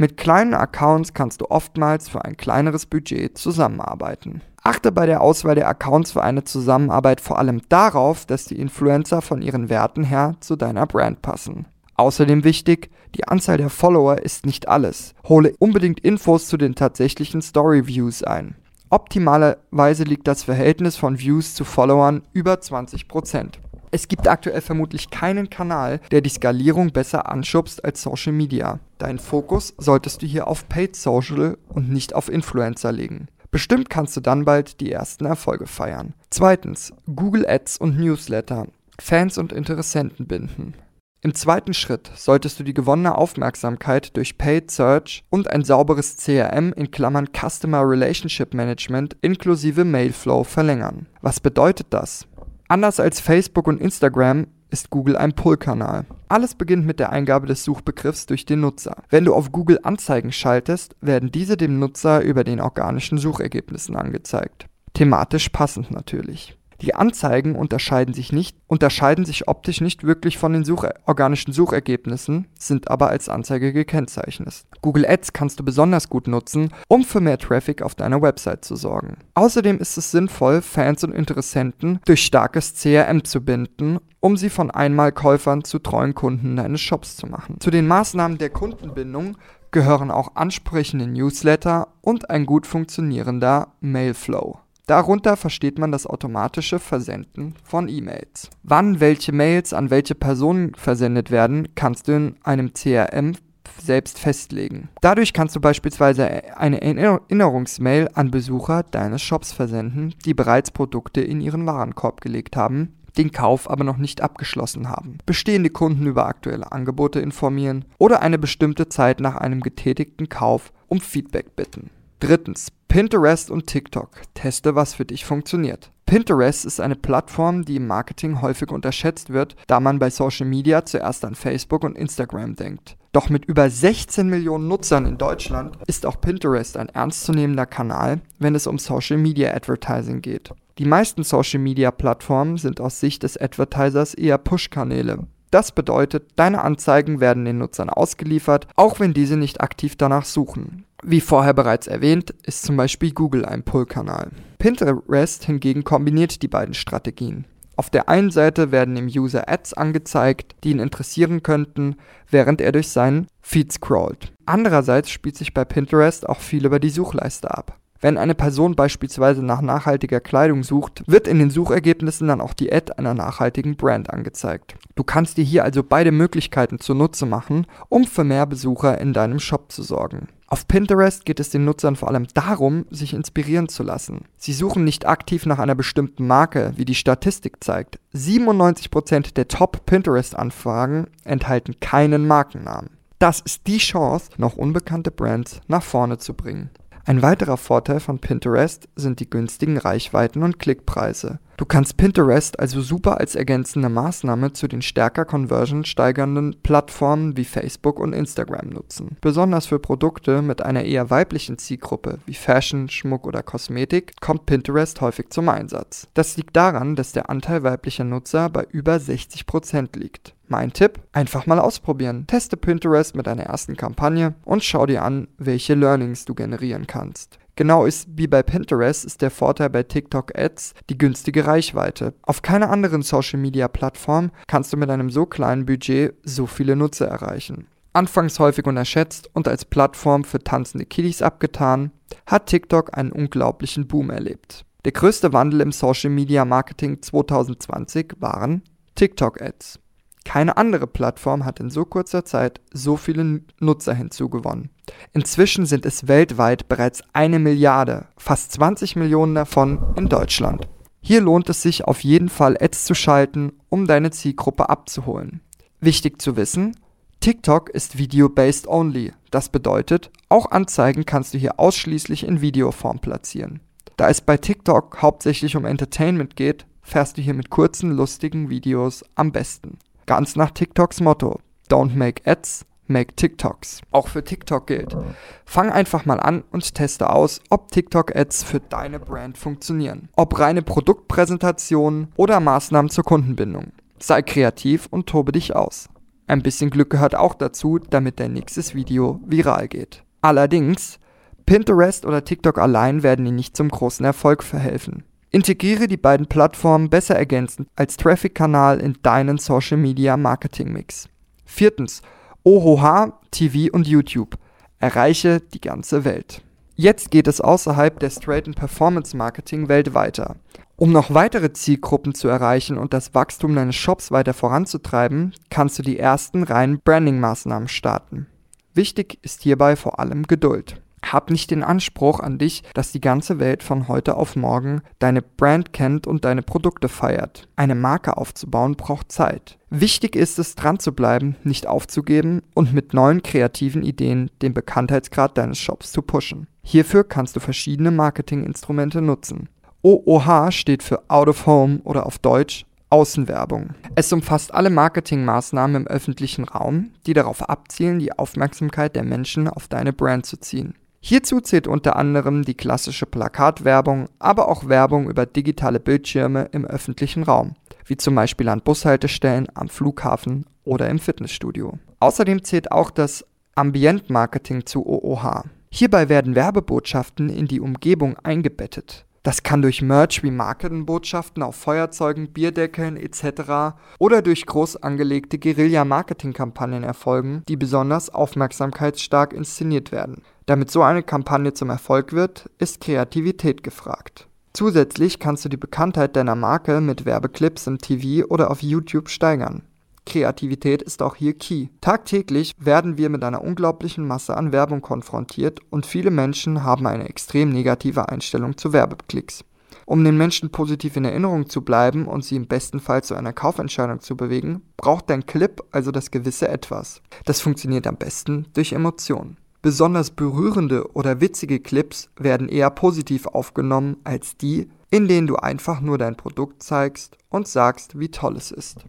Mit 0.00 0.16
kleinen 0.16 0.54
Accounts 0.54 1.12
kannst 1.12 1.42
du 1.42 1.50
oftmals 1.50 2.08
für 2.08 2.24
ein 2.24 2.38
kleineres 2.38 2.86
Budget 2.86 3.36
zusammenarbeiten. 3.36 4.40
Achte 4.62 4.92
bei 4.92 5.04
der 5.04 5.20
Auswahl 5.20 5.54
der 5.54 5.68
Accounts 5.68 6.12
für 6.12 6.22
eine 6.22 6.42
Zusammenarbeit 6.42 7.20
vor 7.20 7.38
allem 7.38 7.60
darauf, 7.68 8.24
dass 8.24 8.46
die 8.46 8.58
Influencer 8.58 9.20
von 9.20 9.42
ihren 9.42 9.68
Werten 9.68 10.02
her 10.02 10.36
zu 10.40 10.56
deiner 10.56 10.86
Brand 10.86 11.20
passen. 11.20 11.66
Außerdem 11.96 12.44
wichtig, 12.44 12.88
die 13.14 13.28
Anzahl 13.28 13.58
der 13.58 13.68
Follower 13.68 14.16
ist 14.16 14.46
nicht 14.46 14.68
alles. 14.68 15.14
Hole 15.28 15.52
unbedingt 15.58 16.00
Infos 16.00 16.48
zu 16.48 16.56
den 16.56 16.74
tatsächlichen 16.74 17.42
Story-Views 17.42 18.22
ein. 18.22 18.54
Optimalerweise 18.88 20.04
liegt 20.04 20.26
das 20.26 20.44
Verhältnis 20.44 20.96
von 20.96 21.18
Views 21.18 21.54
zu 21.54 21.66
Followern 21.66 22.22
über 22.32 22.54
20%. 22.54 23.58
Es 23.92 24.06
gibt 24.06 24.28
aktuell 24.28 24.60
vermutlich 24.60 25.10
keinen 25.10 25.50
Kanal, 25.50 26.00
der 26.12 26.20
die 26.20 26.30
Skalierung 26.30 26.92
besser 26.92 27.30
anschubst 27.30 27.84
als 27.84 28.02
Social 28.02 28.32
Media. 28.32 28.78
Deinen 28.98 29.18
Fokus 29.18 29.74
solltest 29.78 30.22
du 30.22 30.26
hier 30.26 30.46
auf 30.46 30.68
Paid 30.68 30.94
Social 30.94 31.58
und 31.68 31.90
nicht 31.90 32.14
auf 32.14 32.28
Influencer 32.28 32.92
legen. 32.92 33.26
Bestimmt 33.50 33.90
kannst 33.90 34.16
du 34.16 34.20
dann 34.20 34.44
bald 34.44 34.80
die 34.80 34.92
ersten 34.92 35.24
Erfolge 35.24 35.66
feiern. 35.66 36.14
Zweitens, 36.30 36.92
Google 37.12 37.44
Ads 37.48 37.78
und 37.78 37.98
Newsletter. 37.98 38.68
Fans 39.00 39.38
und 39.38 39.52
Interessenten 39.52 40.26
binden. 40.28 40.74
Im 41.22 41.34
zweiten 41.34 41.74
Schritt 41.74 42.10
solltest 42.14 42.58
du 42.58 42.64
die 42.64 42.72
gewonnene 42.72 43.14
Aufmerksamkeit 43.14 44.16
durch 44.16 44.38
Paid 44.38 44.70
Search 44.70 45.22
und 45.28 45.50
ein 45.50 45.64
sauberes 45.64 46.16
CRM 46.16 46.72
in 46.72 46.90
Klammern 46.90 47.28
Customer 47.28 47.86
Relationship 47.86 48.54
Management 48.54 49.16
inklusive 49.20 49.84
Mailflow 49.84 50.44
verlängern. 50.44 51.06
Was 51.20 51.40
bedeutet 51.40 51.88
das? 51.90 52.26
Anders 52.70 53.00
als 53.00 53.18
Facebook 53.18 53.66
und 53.66 53.80
Instagram 53.80 54.46
ist 54.70 54.90
Google 54.90 55.16
ein 55.16 55.32
Pull-Kanal. 55.32 56.04
Alles 56.28 56.54
beginnt 56.54 56.86
mit 56.86 57.00
der 57.00 57.10
Eingabe 57.10 57.48
des 57.48 57.64
Suchbegriffs 57.64 58.26
durch 58.26 58.46
den 58.46 58.60
Nutzer. 58.60 59.02
Wenn 59.08 59.24
du 59.24 59.34
auf 59.34 59.50
Google 59.50 59.80
Anzeigen 59.82 60.30
schaltest, 60.30 60.94
werden 61.00 61.32
diese 61.32 61.56
dem 61.56 61.80
Nutzer 61.80 62.20
über 62.20 62.44
den 62.44 62.60
organischen 62.60 63.18
Suchergebnissen 63.18 63.96
angezeigt. 63.96 64.66
Thematisch 64.94 65.48
passend 65.48 65.90
natürlich. 65.90 66.59
Die 66.82 66.94
Anzeigen 66.94 67.56
unterscheiden 67.56 68.14
sich 68.14 68.32
nicht, 68.32 68.56
unterscheiden 68.66 69.24
sich 69.24 69.48
optisch 69.48 69.80
nicht 69.80 70.04
wirklich 70.04 70.38
von 70.38 70.52
den 70.52 70.64
Such 70.64 70.86
organischen 71.06 71.52
Suchergebnissen, 71.52 72.46
sind 72.58 72.90
aber 72.90 73.10
als 73.10 73.28
Anzeige 73.28 73.72
gekennzeichnet. 73.72 74.64
Google 74.80 75.06
Ads 75.06 75.32
kannst 75.32 75.60
du 75.60 75.64
besonders 75.64 76.08
gut 76.08 76.26
nutzen, 76.26 76.70
um 76.88 77.04
für 77.04 77.20
mehr 77.20 77.38
Traffic 77.38 77.82
auf 77.82 77.94
deiner 77.94 78.22
Website 78.22 78.64
zu 78.64 78.76
sorgen. 78.76 79.18
Außerdem 79.34 79.78
ist 79.78 79.98
es 79.98 80.10
sinnvoll, 80.10 80.62
Fans 80.62 81.04
und 81.04 81.12
Interessenten 81.12 82.00
durch 82.06 82.24
starkes 82.24 82.74
CRM 82.74 83.24
zu 83.24 83.44
binden, 83.44 83.98
um 84.20 84.36
sie 84.36 84.50
von 84.50 84.70
Einmalkäufern 84.70 85.64
zu 85.64 85.78
treuen 85.78 86.14
Kunden 86.14 86.56
deines 86.56 86.80
Shops 86.80 87.16
zu 87.16 87.26
machen. 87.26 87.56
Zu 87.60 87.70
den 87.70 87.86
Maßnahmen 87.86 88.38
der 88.38 88.50
Kundenbindung 88.50 89.36
gehören 89.70 90.10
auch 90.10 90.34
ansprechende 90.34 91.06
Newsletter 91.06 91.88
und 92.00 92.30
ein 92.30 92.46
gut 92.46 92.66
funktionierender 92.66 93.68
Mailflow. 93.80 94.58
Darunter 94.90 95.36
versteht 95.36 95.78
man 95.78 95.92
das 95.92 96.04
automatische 96.04 96.80
Versenden 96.80 97.54
von 97.62 97.88
E-Mails. 97.88 98.50
Wann 98.64 98.98
welche 98.98 99.30
Mails 99.30 99.72
an 99.72 99.88
welche 99.88 100.16
Personen 100.16 100.74
versendet 100.74 101.30
werden, 101.30 101.68
kannst 101.76 102.08
du 102.08 102.16
in 102.16 102.34
einem 102.42 102.74
CRM 102.74 103.36
selbst 103.80 104.18
festlegen. 104.18 104.88
Dadurch 105.00 105.32
kannst 105.32 105.54
du 105.54 105.60
beispielsweise 105.60 106.56
eine 106.56 106.82
Erinnerungsmail 106.82 108.08
an 108.14 108.32
Besucher 108.32 108.82
deines 108.82 109.22
Shops 109.22 109.52
versenden, 109.52 110.12
die 110.24 110.34
bereits 110.34 110.72
Produkte 110.72 111.20
in 111.20 111.40
ihren 111.40 111.66
Warenkorb 111.66 112.20
gelegt 112.20 112.56
haben, 112.56 112.96
den 113.16 113.30
Kauf 113.30 113.70
aber 113.70 113.84
noch 113.84 113.96
nicht 113.96 114.22
abgeschlossen 114.22 114.88
haben, 114.88 115.18
bestehende 115.24 115.70
Kunden 115.70 116.06
über 116.06 116.26
aktuelle 116.26 116.72
Angebote 116.72 117.20
informieren 117.20 117.84
oder 117.98 118.22
eine 118.22 118.40
bestimmte 118.40 118.88
Zeit 118.88 119.20
nach 119.20 119.36
einem 119.36 119.60
getätigten 119.60 120.28
Kauf 120.28 120.72
um 120.88 121.00
Feedback 121.00 121.54
bitten. 121.54 121.90
Drittens, 122.20 122.68
Pinterest 122.88 123.50
und 123.50 123.66
TikTok. 123.66 124.10
Teste, 124.34 124.74
was 124.74 124.92
für 124.92 125.06
dich 125.06 125.24
funktioniert. 125.24 125.90
Pinterest 126.04 126.66
ist 126.66 126.78
eine 126.78 126.94
Plattform, 126.94 127.64
die 127.64 127.76
im 127.76 127.86
Marketing 127.86 128.42
häufig 128.42 128.70
unterschätzt 128.70 129.30
wird, 129.30 129.56
da 129.66 129.80
man 129.80 129.98
bei 129.98 130.10
Social 130.10 130.46
Media 130.46 130.84
zuerst 130.84 131.24
an 131.24 131.34
Facebook 131.34 131.82
und 131.82 131.96
Instagram 131.96 132.56
denkt. 132.56 132.98
Doch 133.12 133.30
mit 133.30 133.46
über 133.46 133.70
16 133.70 134.28
Millionen 134.28 134.68
Nutzern 134.68 135.06
in 135.06 135.16
Deutschland 135.16 135.78
ist 135.86 136.04
auch 136.04 136.20
Pinterest 136.20 136.76
ein 136.76 136.90
ernstzunehmender 136.90 137.64
Kanal, 137.64 138.20
wenn 138.38 138.54
es 138.54 138.66
um 138.66 138.78
Social 138.78 139.16
Media 139.16 139.54
Advertising 139.54 140.20
geht. 140.20 140.52
Die 140.76 140.84
meisten 140.84 141.22
Social 141.22 141.60
Media 141.60 141.90
Plattformen 141.90 142.58
sind 142.58 142.82
aus 142.82 143.00
Sicht 143.00 143.22
des 143.22 143.38
Advertisers 143.38 144.12
eher 144.12 144.36
Push-Kanäle. 144.36 145.26
Das 145.50 145.72
bedeutet, 145.72 146.28
deine 146.36 146.62
Anzeigen 146.62 147.18
werden 147.18 147.44
den 147.44 147.58
Nutzern 147.58 147.90
ausgeliefert, 147.90 148.68
auch 148.76 149.00
wenn 149.00 149.14
diese 149.14 149.36
nicht 149.36 149.60
aktiv 149.60 149.96
danach 149.96 150.24
suchen. 150.24 150.84
Wie 151.02 151.20
vorher 151.20 151.54
bereits 151.54 151.86
erwähnt, 151.86 152.34
ist 152.44 152.62
zum 152.62 152.76
Beispiel 152.76 153.12
Google 153.12 153.44
ein 153.44 153.62
Pull-Kanal. 153.62 154.30
Pinterest 154.58 155.44
hingegen 155.44 155.84
kombiniert 155.84 156.42
die 156.42 156.48
beiden 156.48 156.74
Strategien. 156.74 157.46
Auf 157.76 157.88
der 157.88 158.10
einen 158.10 158.30
Seite 158.30 158.72
werden 158.72 158.94
dem 158.94 159.06
User 159.06 159.48
Ads 159.48 159.72
angezeigt, 159.72 160.54
die 160.62 160.72
ihn 160.72 160.80
interessieren 160.80 161.42
könnten, 161.42 161.96
während 162.28 162.60
er 162.60 162.72
durch 162.72 162.88
seinen 162.88 163.26
Feed 163.40 163.72
scrollt. 163.72 164.34
Andererseits 164.44 165.08
spielt 165.08 165.38
sich 165.38 165.54
bei 165.54 165.64
Pinterest 165.64 166.28
auch 166.28 166.40
viel 166.40 166.66
über 166.66 166.78
die 166.78 166.90
Suchleiste 166.90 167.50
ab. 167.50 167.79
Wenn 168.02 168.16
eine 168.16 168.34
Person 168.34 168.76
beispielsweise 168.76 169.44
nach 169.44 169.60
nachhaltiger 169.60 170.20
Kleidung 170.20 170.62
sucht, 170.62 171.02
wird 171.06 171.28
in 171.28 171.38
den 171.38 171.50
Suchergebnissen 171.50 172.28
dann 172.28 172.40
auch 172.40 172.54
die 172.54 172.72
Ad 172.72 172.94
einer 172.94 173.12
nachhaltigen 173.12 173.76
Brand 173.76 174.08
angezeigt. 174.08 174.76
Du 174.94 175.04
kannst 175.04 175.36
dir 175.36 175.44
hier 175.44 175.64
also 175.64 175.82
beide 175.82 176.10
Möglichkeiten 176.10 176.78
zunutze 176.78 177.26
machen, 177.26 177.66
um 177.90 178.04
für 178.04 178.24
mehr 178.24 178.46
Besucher 178.46 178.98
in 178.98 179.12
deinem 179.12 179.38
Shop 179.38 179.70
zu 179.70 179.82
sorgen. 179.82 180.28
Auf 180.46 180.66
Pinterest 180.66 181.26
geht 181.26 181.40
es 181.40 181.50
den 181.50 181.64
Nutzern 181.66 181.94
vor 181.94 182.08
allem 182.08 182.26
darum, 182.34 182.86
sich 182.90 183.12
inspirieren 183.12 183.68
zu 183.68 183.82
lassen. 183.82 184.24
Sie 184.36 184.54
suchen 184.54 184.82
nicht 184.82 185.06
aktiv 185.06 185.44
nach 185.44 185.58
einer 185.58 185.74
bestimmten 185.74 186.26
Marke, 186.26 186.72
wie 186.76 186.86
die 186.86 186.94
Statistik 186.94 187.62
zeigt. 187.62 188.00
97% 188.14 189.34
der 189.34 189.46
Top-Pinterest-Anfragen 189.46 191.06
enthalten 191.24 191.78
keinen 191.80 192.26
Markennamen. 192.26 192.90
Das 193.20 193.40
ist 193.40 193.66
die 193.66 193.78
Chance, 193.78 194.30
noch 194.38 194.56
unbekannte 194.56 195.10
Brands 195.10 195.60
nach 195.68 195.82
vorne 195.82 196.16
zu 196.16 196.32
bringen. 196.32 196.70
Ein 197.10 197.22
weiterer 197.22 197.56
Vorteil 197.56 197.98
von 197.98 198.20
Pinterest 198.20 198.88
sind 198.94 199.18
die 199.18 199.28
günstigen 199.28 199.78
Reichweiten 199.78 200.44
und 200.44 200.60
Klickpreise. 200.60 201.40
Du 201.60 201.66
kannst 201.66 201.98
Pinterest 201.98 202.58
also 202.58 202.80
super 202.80 203.20
als 203.20 203.34
ergänzende 203.34 203.90
Maßnahme 203.90 204.54
zu 204.54 204.66
den 204.66 204.80
stärker 204.80 205.26
Conversion 205.26 205.84
steigernden 205.84 206.56
Plattformen 206.62 207.36
wie 207.36 207.44
Facebook 207.44 208.00
und 208.00 208.14
Instagram 208.14 208.70
nutzen. 208.70 209.18
Besonders 209.20 209.66
für 209.66 209.78
Produkte 209.78 210.40
mit 210.40 210.62
einer 210.62 210.84
eher 210.84 211.10
weiblichen 211.10 211.58
Zielgruppe 211.58 212.18
wie 212.24 212.32
Fashion, 212.32 212.88
Schmuck 212.88 213.26
oder 213.26 213.42
Kosmetik 213.42 214.18
kommt 214.22 214.46
Pinterest 214.46 215.02
häufig 215.02 215.28
zum 215.28 215.50
Einsatz. 215.50 216.08
Das 216.14 216.38
liegt 216.38 216.56
daran, 216.56 216.96
dass 216.96 217.12
der 217.12 217.28
Anteil 217.28 217.62
weiblicher 217.62 218.04
Nutzer 218.04 218.48
bei 218.48 218.66
über 218.70 218.94
60% 218.94 219.98
liegt. 219.98 220.34
Mein 220.48 220.72
Tipp, 220.72 220.98
einfach 221.12 221.44
mal 221.44 221.58
ausprobieren. 221.58 222.26
Teste 222.26 222.56
Pinterest 222.56 223.14
mit 223.14 223.28
einer 223.28 223.44
ersten 223.44 223.76
Kampagne 223.76 224.34
und 224.46 224.64
schau 224.64 224.86
dir 224.86 225.04
an, 225.04 225.28
welche 225.36 225.74
Learnings 225.74 226.24
du 226.24 226.34
generieren 226.34 226.86
kannst. 226.86 227.38
Genau 227.56 227.84
ist 227.84 228.08
wie 228.14 228.26
bei 228.26 228.42
Pinterest 228.42 229.04
ist 229.04 229.22
der 229.22 229.30
Vorteil 229.30 229.70
bei 229.70 229.82
TikTok 229.82 230.38
Ads 230.38 230.74
die 230.88 230.98
günstige 230.98 231.46
Reichweite. 231.46 232.14
Auf 232.22 232.42
keiner 232.42 232.70
anderen 232.70 233.02
Social 233.02 233.38
Media 233.38 233.68
Plattform 233.68 234.30
kannst 234.46 234.72
du 234.72 234.76
mit 234.76 234.90
einem 234.90 235.10
so 235.10 235.26
kleinen 235.26 235.66
Budget 235.66 236.14
so 236.22 236.46
viele 236.46 236.76
Nutzer 236.76 237.06
erreichen. 237.06 237.66
Anfangs 237.92 238.38
häufig 238.38 238.66
unterschätzt 238.66 239.28
und 239.32 239.48
als 239.48 239.64
Plattform 239.64 240.22
für 240.24 240.38
tanzende 240.38 240.86
Kiddies 240.86 241.22
abgetan, 241.22 241.90
hat 242.26 242.46
TikTok 242.46 242.96
einen 242.96 243.10
unglaublichen 243.10 243.88
Boom 243.88 244.10
erlebt. 244.10 244.64
Der 244.84 244.92
größte 244.92 245.32
Wandel 245.32 245.60
im 245.60 245.72
Social 245.72 246.10
Media 246.10 246.44
Marketing 246.44 247.02
2020 247.02 248.14
waren 248.18 248.62
TikTok 248.94 249.42
Ads. 249.42 249.80
Keine 250.24 250.56
andere 250.56 250.86
Plattform 250.86 251.44
hat 251.44 251.60
in 251.60 251.70
so 251.70 251.84
kurzer 251.84 252.24
Zeit 252.24 252.60
so 252.72 252.96
viele 252.96 253.42
Nutzer 253.58 253.94
hinzugewonnen. 253.94 254.70
Inzwischen 255.12 255.66
sind 255.66 255.86
es 255.86 256.08
weltweit 256.08 256.68
bereits 256.68 257.02
eine 257.12 257.38
Milliarde, 257.38 258.06
fast 258.16 258.52
20 258.52 258.96
Millionen 258.96 259.34
davon 259.34 259.80
in 259.96 260.08
Deutschland. 260.08 260.68
Hier 261.00 261.20
lohnt 261.20 261.48
es 261.48 261.62
sich 261.62 261.84
auf 261.84 262.04
jeden 262.04 262.28
Fall 262.28 262.56
Ads 262.60 262.84
zu 262.84 262.94
schalten, 262.94 263.52
um 263.68 263.86
deine 263.86 264.10
Zielgruppe 264.10 264.68
abzuholen. 264.68 265.40
Wichtig 265.80 266.20
zu 266.20 266.36
wissen, 266.36 266.76
TikTok 267.20 267.70
ist 267.70 267.98
Video-based 267.98 268.66
only. 268.68 269.12
Das 269.30 269.48
bedeutet, 269.48 270.10
auch 270.28 270.50
Anzeigen 270.50 271.06
kannst 271.06 271.34
du 271.34 271.38
hier 271.38 271.58
ausschließlich 271.58 272.26
in 272.26 272.40
Videoform 272.40 272.98
platzieren. 272.98 273.60
Da 273.96 274.08
es 274.08 274.20
bei 274.20 274.36
TikTok 274.36 275.02
hauptsächlich 275.02 275.56
um 275.56 275.64
Entertainment 275.64 276.36
geht, 276.36 276.66
fährst 276.82 277.16
du 277.16 277.22
hier 277.22 277.34
mit 277.34 277.50
kurzen, 277.50 277.92
lustigen 277.92 278.48
Videos 278.48 279.04
am 279.14 279.32
besten. 279.32 279.78
Ganz 280.10 280.34
nach 280.34 280.50
TikToks 280.50 281.00
Motto: 281.02 281.38
Don't 281.68 281.94
make 281.94 282.28
ads, 282.28 282.66
make 282.88 283.14
TikToks. 283.14 283.82
Auch 283.92 284.08
für 284.08 284.24
TikTok 284.24 284.66
gilt. 284.66 284.96
Fang 285.44 285.70
einfach 285.70 286.04
mal 286.04 286.18
an 286.18 286.42
und 286.50 286.74
teste 286.74 287.10
aus, 287.10 287.40
ob 287.48 287.70
TikTok-Ads 287.70 288.42
für 288.42 288.58
deine 288.58 288.98
Brand 288.98 289.38
funktionieren. 289.38 290.08
Ob 290.16 290.36
reine 290.40 290.62
Produktpräsentationen 290.62 292.08
oder 292.16 292.40
Maßnahmen 292.40 292.90
zur 292.90 293.04
Kundenbindung. 293.04 293.68
Sei 294.00 294.20
kreativ 294.22 294.88
und 294.90 295.06
tobe 295.06 295.30
dich 295.30 295.54
aus. 295.54 295.88
Ein 296.26 296.42
bisschen 296.42 296.70
Glück 296.70 296.90
gehört 296.90 297.14
auch 297.14 297.34
dazu, 297.34 297.78
damit 297.78 298.18
dein 298.18 298.32
nächstes 298.32 298.74
Video 298.74 299.20
viral 299.24 299.68
geht. 299.68 300.02
Allerdings, 300.22 300.98
Pinterest 301.46 302.04
oder 302.04 302.24
TikTok 302.24 302.58
allein 302.58 303.04
werden 303.04 303.26
dir 303.26 303.30
nicht 303.30 303.56
zum 303.56 303.68
großen 303.68 304.04
Erfolg 304.04 304.42
verhelfen. 304.42 305.04
Integriere 305.32 305.86
die 305.86 305.96
beiden 305.96 306.26
Plattformen 306.26 306.90
besser 306.90 307.14
ergänzend 307.14 307.68
als 307.76 307.96
Traffic-Kanal 307.96 308.80
in 308.80 308.98
deinen 309.02 309.38
Social 309.38 309.76
Media 309.76 310.16
Marketing 310.16 310.72
Mix. 310.72 311.08
Viertens, 311.44 312.02
OHH, 312.42 313.12
TV 313.30 313.72
und 313.72 313.86
YouTube. 313.86 314.36
Erreiche 314.80 315.40
die 315.40 315.60
ganze 315.60 316.04
Welt. 316.04 316.42
Jetzt 316.74 317.12
geht 317.12 317.28
es 317.28 317.40
außerhalb 317.40 318.00
der 318.00 318.10
straighten 318.10 318.54
Performance 318.54 319.16
Marketing 319.16 319.68
Welt 319.68 319.94
weiter. 319.94 320.34
Um 320.74 320.90
noch 320.90 321.14
weitere 321.14 321.52
Zielgruppen 321.52 322.14
zu 322.14 322.26
erreichen 322.26 322.76
und 322.76 322.92
das 322.92 323.14
Wachstum 323.14 323.54
deines 323.54 323.76
Shops 323.76 324.10
weiter 324.10 324.34
voranzutreiben, 324.34 325.32
kannst 325.48 325.78
du 325.78 325.82
die 325.82 325.98
ersten 325.98 326.42
reinen 326.42 326.80
Branding-Maßnahmen 326.80 327.68
starten. 327.68 328.26
Wichtig 328.74 329.18
ist 329.22 329.42
hierbei 329.42 329.76
vor 329.76 330.00
allem 330.00 330.24
Geduld. 330.24 330.80
Hab 331.04 331.30
nicht 331.30 331.50
den 331.50 331.62
Anspruch 331.62 332.20
an 332.20 332.38
dich, 332.38 332.62
dass 332.74 332.92
die 332.92 333.00
ganze 333.00 333.38
Welt 333.38 333.62
von 333.62 333.88
heute 333.88 334.16
auf 334.16 334.36
morgen 334.36 334.82
deine 334.98 335.22
Brand 335.22 335.72
kennt 335.72 336.06
und 336.06 336.24
deine 336.24 336.42
Produkte 336.42 336.88
feiert. 336.88 337.48
Eine 337.56 337.74
Marke 337.74 338.16
aufzubauen 338.16 338.76
braucht 338.76 339.10
Zeit. 339.10 339.58
Wichtig 339.70 340.16
ist 340.16 340.38
es, 340.38 340.54
dran 340.54 340.78
zu 340.78 340.92
bleiben, 340.92 341.36
nicht 341.44 341.66
aufzugeben 341.66 342.42
und 342.54 342.72
mit 342.72 342.94
neuen 342.94 343.22
kreativen 343.22 343.82
Ideen 343.82 344.30
den 344.42 344.54
Bekanntheitsgrad 344.54 345.36
deines 345.38 345.58
Shops 345.58 345.92
zu 345.92 346.02
pushen. 346.02 346.46
Hierfür 346.62 347.04
kannst 347.04 347.36
du 347.36 347.40
verschiedene 347.40 347.90
Marketinginstrumente 347.90 349.00
nutzen. 349.00 349.48
OOH 349.82 350.50
steht 350.50 350.82
für 350.82 351.02
Out 351.08 351.28
of 351.28 351.46
Home 351.46 351.80
oder 351.84 352.06
auf 352.06 352.18
Deutsch 352.18 352.66
Außenwerbung. 352.90 353.70
Es 353.94 354.12
umfasst 354.12 354.52
alle 354.52 354.68
Marketingmaßnahmen 354.68 355.76
im 355.76 355.86
öffentlichen 355.86 356.44
Raum, 356.44 356.90
die 357.06 357.12
darauf 357.12 357.48
abzielen, 357.48 358.00
die 358.00 358.12
Aufmerksamkeit 358.12 358.96
der 358.96 359.04
Menschen 359.04 359.48
auf 359.48 359.68
deine 359.68 359.92
Brand 359.92 360.26
zu 360.26 360.36
ziehen. 360.38 360.74
Hierzu 361.02 361.40
zählt 361.40 361.66
unter 361.66 361.96
anderem 361.96 362.44
die 362.44 362.54
klassische 362.54 363.06
Plakatwerbung, 363.06 364.08
aber 364.18 364.48
auch 364.48 364.68
Werbung 364.68 365.08
über 365.08 365.24
digitale 365.24 365.80
Bildschirme 365.80 366.48
im 366.52 366.66
öffentlichen 366.66 367.22
Raum, 367.22 367.56
wie 367.86 367.96
zum 367.96 368.14
Beispiel 368.14 368.48
an 368.50 368.60
Bushaltestellen, 368.60 369.48
am 369.54 369.68
Flughafen 369.68 370.44
oder 370.62 370.90
im 370.90 370.98
Fitnessstudio. 370.98 371.78
Außerdem 372.00 372.44
zählt 372.44 372.70
auch 372.70 372.90
das 372.90 373.24
Ambientmarketing 373.54 374.66
zu 374.66 374.86
OOH. 374.86 375.44
Hierbei 375.70 376.08
werden 376.10 376.34
Werbebotschaften 376.34 377.30
in 377.30 377.46
die 377.46 377.60
Umgebung 377.60 378.16
eingebettet. 378.22 379.06
Das 379.22 379.42
kann 379.42 379.60
durch 379.60 379.82
Merch 379.82 380.22
wie 380.22 380.30
Markenbotschaften 380.30 381.42
auf 381.42 381.54
Feuerzeugen, 381.54 382.32
Bierdeckeln 382.32 382.96
etc. 382.96 383.76
oder 383.98 384.22
durch 384.22 384.46
groß 384.46 384.76
angelegte 384.76 385.38
Guerilla-Marketing-Kampagnen 385.38 386.84
erfolgen, 386.84 387.42
die 387.46 387.56
besonders 387.56 388.08
aufmerksamkeitsstark 388.08 389.34
inszeniert 389.34 389.92
werden. 389.92 390.22
Damit 390.50 390.68
so 390.68 390.82
eine 390.82 391.04
Kampagne 391.04 391.52
zum 391.54 391.70
Erfolg 391.70 392.12
wird, 392.12 392.50
ist 392.58 392.80
Kreativität 392.80 393.62
gefragt. 393.62 394.26
Zusätzlich 394.52 395.20
kannst 395.20 395.44
du 395.44 395.48
die 395.48 395.56
Bekanntheit 395.56 396.16
deiner 396.16 396.34
Marke 396.34 396.80
mit 396.80 397.04
Werbeclips 397.04 397.68
im 397.68 397.78
TV 397.78 398.26
oder 398.26 398.50
auf 398.50 398.60
YouTube 398.60 399.10
steigern. 399.10 399.62
Kreativität 400.06 400.82
ist 400.82 401.02
auch 401.02 401.14
hier 401.14 401.34
key. 401.34 401.68
Tagtäglich 401.80 402.54
werden 402.58 402.98
wir 402.98 403.10
mit 403.10 403.22
einer 403.22 403.44
unglaublichen 403.44 404.04
Masse 404.04 404.36
an 404.36 404.50
Werbung 404.50 404.82
konfrontiert 404.82 405.60
und 405.70 405.86
viele 405.86 406.10
Menschen 406.10 406.64
haben 406.64 406.88
eine 406.88 407.08
extrem 407.08 407.50
negative 407.50 408.08
Einstellung 408.08 408.56
zu 408.56 408.72
Werbeklicks. 408.72 409.44
Um 409.86 410.02
den 410.02 410.16
Menschen 410.16 410.50
positiv 410.50 410.96
in 410.96 411.04
Erinnerung 411.04 411.48
zu 411.48 411.62
bleiben 411.62 412.08
und 412.08 412.24
sie 412.24 412.34
im 412.34 412.48
besten 412.48 412.80
Fall 412.80 413.04
zu 413.04 413.14
einer 413.14 413.32
Kaufentscheidung 413.32 414.00
zu 414.00 414.16
bewegen, 414.16 414.62
braucht 414.76 415.10
dein 415.10 415.26
Clip 415.26 415.62
also 415.70 415.92
das 415.92 416.10
gewisse 416.10 416.48
Etwas. 416.48 417.02
Das 417.24 417.40
funktioniert 417.40 417.86
am 417.86 417.98
besten 417.98 418.46
durch 418.52 418.72
Emotionen. 418.72 419.36
Besonders 419.62 420.10
berührende 420.10 420.90
oder 420.92 421.20
witzige 421.20 421.60
Clips 421.60 422.08
werden 422.16 422.48
eher 422.48 422.70
positiv 422.70 423.26
aufgenommen 423.26 423.98
als 424.04 424.38
die, 424.38 424.70
in 424.90 425.06
denen 425.06 425.26
du 425.26 425.36
einfach 425.36 425.80
nur 425.80 425.98
dein 425.98 426.16
Produkt 426.16 426.62
zeigst 426.62 427.18
und 427.28 427.46
sagst, 427.46 427.98
wie 427.98 428.10
toll 428.10 428.36
es 428.36 428.50
ist. 428.50 428.84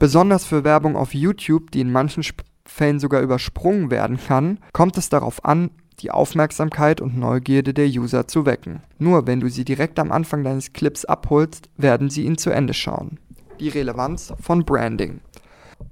Besonders 0.00 0.44
für 0.44 0.64
Werbung 0.64 0.96
auf 0.96 1.14
YouTube, 1.14 1.70
die 1.70 1.80
in 1.80 1.92
manchen 1.92 2.24
Fällen 2.66 2.98
sogar 2.98 3.22
übersprungen 3.22 3.92
werden 3.92 4.18
kann, 4.18 4.58
kommt 4.72 4.98
es 4.98 5.08
darauf 5.08 5.44
an, 5.44 5.70
die 6.00 6.10
Aufmerksamkeit 6.10 7.00
und 7.00 7.16
Neugierde 7.16 7.72
der 7.72 7.86
User 7.86 8.26
zu 8.26 8.44
wecken. 8.44 8.82
Nur 8.98 9.28
wenn 9.28 9.38
du 9.38 9.48
sie 9.48 9.64
direkt 9.64 10.00
am 10.00 10.10
Anfang 10.10 10.42
deines 10.42 10.72
Clips 10.72 11.04
abholst, 11.04 11.68
werden 11.76 12.10
sie 12.10 12.24
ihn 12.24 12.38
zu 12.38 12.50
Ende 12.50 12.74
schauen. 12.74 13.20
Die 13.60 13.68
Relevanz 13.68 14.32
von 14.40 14.64
Branding. 14.64 15.20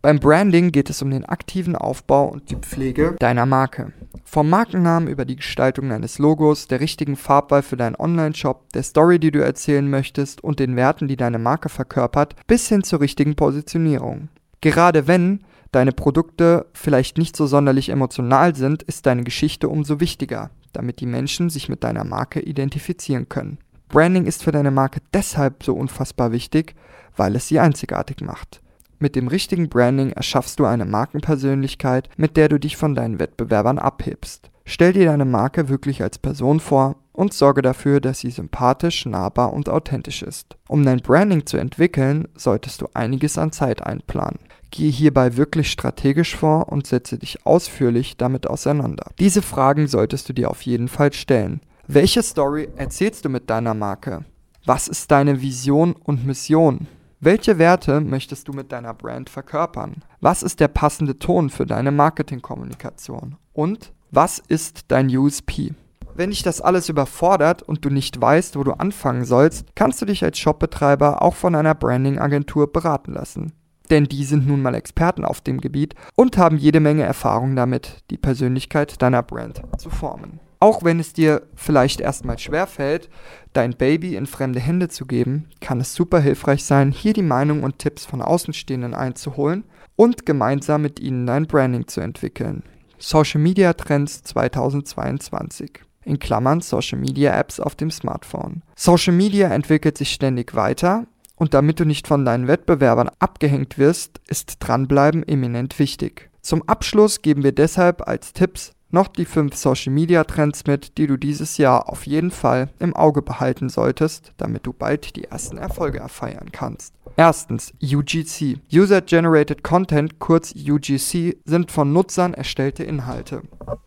Beim 0.02 0.18
Branding 0.18 0.72
geht 0.72 0.90
es 0.90 1.02
um 1.02 1.10
den 1.10 1.24
aktiven 1.24 1.76
Aufbau 1.76 2.28
und 2.28 2.50
die 2.50 2.56
Pflege 2.56 3.16
deiner 3.18 3.46
Marke. 3.46 3.92
Vom 4.24 4.48
Markennamen 4.48 5.08
über 5.08 5.24
die 5.24 5.36
Gestaltung 5.36 5.88
deines 5.88 6.18
Logos, 6.18 6.68
der 6.68 6.80
richtigen 6.80 7.16
Farbwahl 7.16 7.62
für 7.62 7.76
deinen 7.76 7.96
Online-Shop, 7.96 8.72
der 8.72 8.82
Story, 8.82 9.18
die 9.18 9.30
du 9.30 9.42
erzählen 9.42 9.88
möchtest 9.88 10.42
und 10.42 10.58
den 10.60 10.76
Werten, 10.76 11.08
die 11.08 11.16
deine 11.16 11.38
Marke 11.38 11.68
verkörpert, 11.68 12.34
bis 12.46 12.68
hin 12.68 12.82
zur 12.82 13.00
richtigen 13.00 13.36
Positionierung. 13.36 14.28
Gerade 14.60 15.06
wenn 15.06 15.40
deine 15.72 15.92
Produkte 15.92 16.66
vielleicht 16.72 17.18
nicht 17.18 17.36
so 17.36 17.46
sonderlich 17.46 17.88
emotional 17.88 18.54
sind, 18.54 18.82
ist 18.82 19.06
deine 19.06 19.24
Geschichte 19.24 19.68
umso 19.68 20.00
wichtiger, 20.00 20.50
damit 20.72 21.00
die 21.00 21.06
Menschen 21.06 21.50
sich 21.50 21.68
mit 21.68 21.84
deiner 21.84 22.04
Marke 22.04 22.40
identifizieren 22.40 23.28
können. 23.28 23.58
Branding 23.88 24.26
ist 24.26 24.44
für 24.44 24.52
deine 24.52 24.70
Marke 24.70 25.00
deshalb 25.12 25.64
so 25.64 25.74
unfassbar 25.74 26.30
wichtig, 26.30 26.74
weil 27.16 27.34
es 27.34 27.48
sie 27.48 27.58
einzigartig 27.58 28.20
macht. 28.20 28.60
Mit 29.02 29.16
dem 29.16 29.28
richtigen 29.28 29.70
Branding 29.70 30.10
erschaffst 30.10 30.60
du 30.60 30.66
eine 30.66 30.84
Markenpersönlichkeit, 30.84 32.10
mit 32.18 32.36
der 32.36 32.50
du 32.50 32.60
dich 32.60 32.76
von 32.76 32.94
deinen 32.94 33.18
Wettbewerbern 33.18 33.78
abhebst. 33.78 34.50
Stell 34.66 34.92
dir 34.92 35.06
deine 35.06 35.24
Marke 35.24 35.70
wirklich 35.70 36.02
als 36.02 36.18
Person 36.18 36.60
vor 36.60 36.96
und 37.12 37.32
sorge 37.32 37.62
dafür, 37.62 38.00
dass 38.00 38.20
sie 38.20 38.30
sympathisch, 38.30 39.06
nahbar 39.06 39.54
und 39.54 39.70
authentisch 39.70 40.22
ist. 40.22 40.58
Um 40.68 40.84
dein 40.84 40.98
Branding 40.98 41.46
zu 41.46 41.56
entwickeln, 41.56 42.28
solltest 42.36 42.82
du 42.82 42.88
einiges 42.92 43.38
an 43.38 43.52
Zeit 43.52 43.82
einplanen. 43.84 44.38
Gehe 44.70 44.90
hierbei 44.90 45.38
wirklich 45.38 45.70
strategisch 45.70 46.36
vor 46.36 46.70
und 46.70 46.86
setze 46.86 47.16
dich 47.16 47.46
ausführlich 47.46 48.18
damit 48.18 48.46
auseinander. 48.46 49.12
Diese 49.18 49.40
Fragen 49.40 49.88
solltest 49.88 50.28
du 50.28 50.34
dir 50.34 50.50
auf 50.50 50.60
jeden 50.62 50.88
Fall 50.88 51.14
stellen. 51.14 51.62
Welche 51.86 52.22
Story 52.22 52.68
erzählst 52.76 53.24
du 53.24 53.30
mit 53.30 53.48
deiner 53.48 53.72
Marke? 53.72 54.26
Was 54.66 54.88
ist 54.88 55.10
deine 55.10 55.40
Vision 55.40 55.94
und 56.04 56.26
Mission? 56.26 56.86
Welche 57.22 57.58
Werte 57.58 58.00
möchtest 58.00 58.48
du 58.48 58.54
mit 58.54 58.72
deiner 58.72 58.94
Brand 58.94 59.28
verkörpern? 59.28 59.96
Was 60.22 60.42
ist 60.42 60.58
der 60.58 60.68
passende 60.68 61.18
Ton 61.18 61.50
für 61.50 61.66
deine 61.66 61.90
Marketingkommunikation? 61.90 63.36
Und 63.52 63.92
was 64.10 64.38
ist 64.38 64.86
dein 64.88 65.14
USP? 65.14 65.74
Wenn 66.14 66.30
dich 66.30 66.42
das 66.42 66.62
alles 66.62 66.88
überfordert 66.88 67.62
und 67.62 67.84
du 67.84 67.90
nicht 67.90 68.18
weißt, 68.18 68.56
wo 68.56 68.64
du 68.64 68.72
anfangen 68.72 69.26
sollst, 69.26 69.66
kannst 69.74 70.00
du 70.00 70.06
dich 70.06 70.24
als 70.24 70.38
Shopbetreiber 70.38 71.20
auch 71.20 71.34
von 71.34 71.54
einer 71.54 71.74
Branding-Agentur 71.74 72.72
beraten 72.72 73.12
lassen. 73.12 73.52
Denn 73.90 74.04
die 74.04 74.24
sind 74.24 74.46
nun 74.46 74.62
mal 74.62 74.74
Experten 74.74 75.26
auf 75.26 75.42
dem 75.42 75.60
Gebiet 75.60 75.94
und 76.16 76.38
haben 76.38 76.56
jede 76.56 76.80
Menge 76.80 77.02
Erfahrung 77.02 77.54
damit, 77.54 77.98
die 78.10 78.16
Persönlichkeit 78.16 79.02
deiner 79.02 79.22
Brand 79.22 79.60
zu 79.76 79.90
formen. 79.90 80.40
Auch 80.60 80.84
wenn 80.84 81.00
es 81.00 81.14
dir 81.14 81.42
vielleicht 81.54 82.02
erstmal 82.02 82.38
schwerfällt, 82.38 83.08
dein 83.54 83.72
Baby 83.76 84.14
in 84.14 84.26
fremde 84.26 84.60
Hände 84.60 84.88
zu 84.88 85.06
geben, 85.06 85.48
kann 85.60 85.80
es 85.80 85.94
super 85.94 86.20
hilfreich 86.20 86.64
sein, 86.64 86.92
hier 86.92 87.14
die 87.14 87.22
Meinung 87.22 87.62
und 87.62 87.78
Tipps 87.78 88.04
von 88.04 88.20
Außenstehenden 88.20 88.94
einzuholen 88.94 89.64
und 89.96 90.26
gemeinsam 90.26 90.82
mit 90.82 91.00
ihnen 91.00 91.26
dein 91.26 91.46
Branding 91.46 91.88
zu 91.88 92.02
entwickeln. 92.02 92.62
Social 92.98 93.40
Media 93.40 93.72
Trends 93.72 94.22
2022 94.22 95.80
in 96.04 96.18
Klammern 96.18 96.60
Social 96.60 96.98
Media 96.98 97.38
Apps 97.38 97.60
auf 97.60 97.74
dem 97.74 97.90
Smartphone. 97.90 98.62
Social 98.76 99.14
Media 99.14 99.48
entwickelt 99.48 99.96
sich 99.96 100.12
ständig 100.12 100.54
weiter 100.54 101.06
und 101.36 101.54
damit 101.54 101.80
du 101.80 101.84
nicht 101.86 102.06
von 102.06 102.24
deinen 102.24 102.48
Wettbewerbern 102.48 103.10
abgehängt 103.18 103.78
wirst, 103.78 104.20
ist 104.28 104.56
dranbleiben 104.60 105.26
eminent 105.26 105.78
wichtig. 105.78 106.30
Zum 106.42 106.66
Abschluss 106.68 107.22
geben 107.22 107.42
wir 107.42 107.52
deshalb 107.52 108.06
als 108.06 108.34
Tipps 108.34 108.72
noch 108.90 109.08
die 109.08 109.24
5 109.24 109.54
Social 109.54 109.92
Media 109.92 110.24
Trends 110.24 110.64
mit, 110.66 110.98
die 110.98 111.06
du 111.06 111.16
dieses 111.16 111.58
Jahr 111.58 111.88
auf 111.88 112.06
jeden 112.06 112.30
Fall 112.30 112.70
im 112.78 112.94
Auge 112.94 113.22
behalten 113.22 113.68
solltest, 113.68 114.32
damit 114.36 114.66
du 114.66 114.72
bald 114.72 115.16
die 115.16 115.24
ersten 115.24 115.58
Erfolge 115.58 115.98
erfeiern 115.98 116.50
kannst. 116.52 116.94
Erstens 117.16 117.72
UGC. 117.82 118.60
User 118.72 119.00
Generated 119.00 119.62
Content, 119.62 120.18
kurz 120.18 120.54
UGC, 120.54 121.36
sind 121.44 121.70
von 121.70 121.92
Nutzern 121.92 122.34
erstellte 122.34 122.84
Inhalte. 122.84 123.42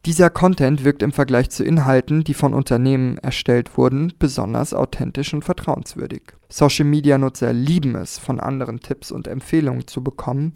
Dieser 0.06 0.30
Content 0.30 0.84
wirkt 0.84 1.02
im 1.02 1.12
Vergleich 1.12 1.50
zu 1.50 1.64
Inhalten, 1.64 2.24
die 2.24 2.34
von 2.34 2.54
Unternehmen 2.54 3.18
erstellt 3.18 3.78
wurden, 3.78 4.14
besonders 4.20 4.74
authentisch 4.74 5.34
und 5.34 5.44
vertrauenswürdig. 5.44 6.22
Social 6.50 6.86
Media 6.86 7.18
Nutzer 7.18 7.54
lieben 7.54 7.96
es, 7.96 8.20
von 8.20 8.40
anderen 8.40 8.80
Tipps 8.80 9.12
und 9.12 9.28
Empfehlungen 9.28 9.88
zu 9.88 10.04
bekommen, 10.04 10.54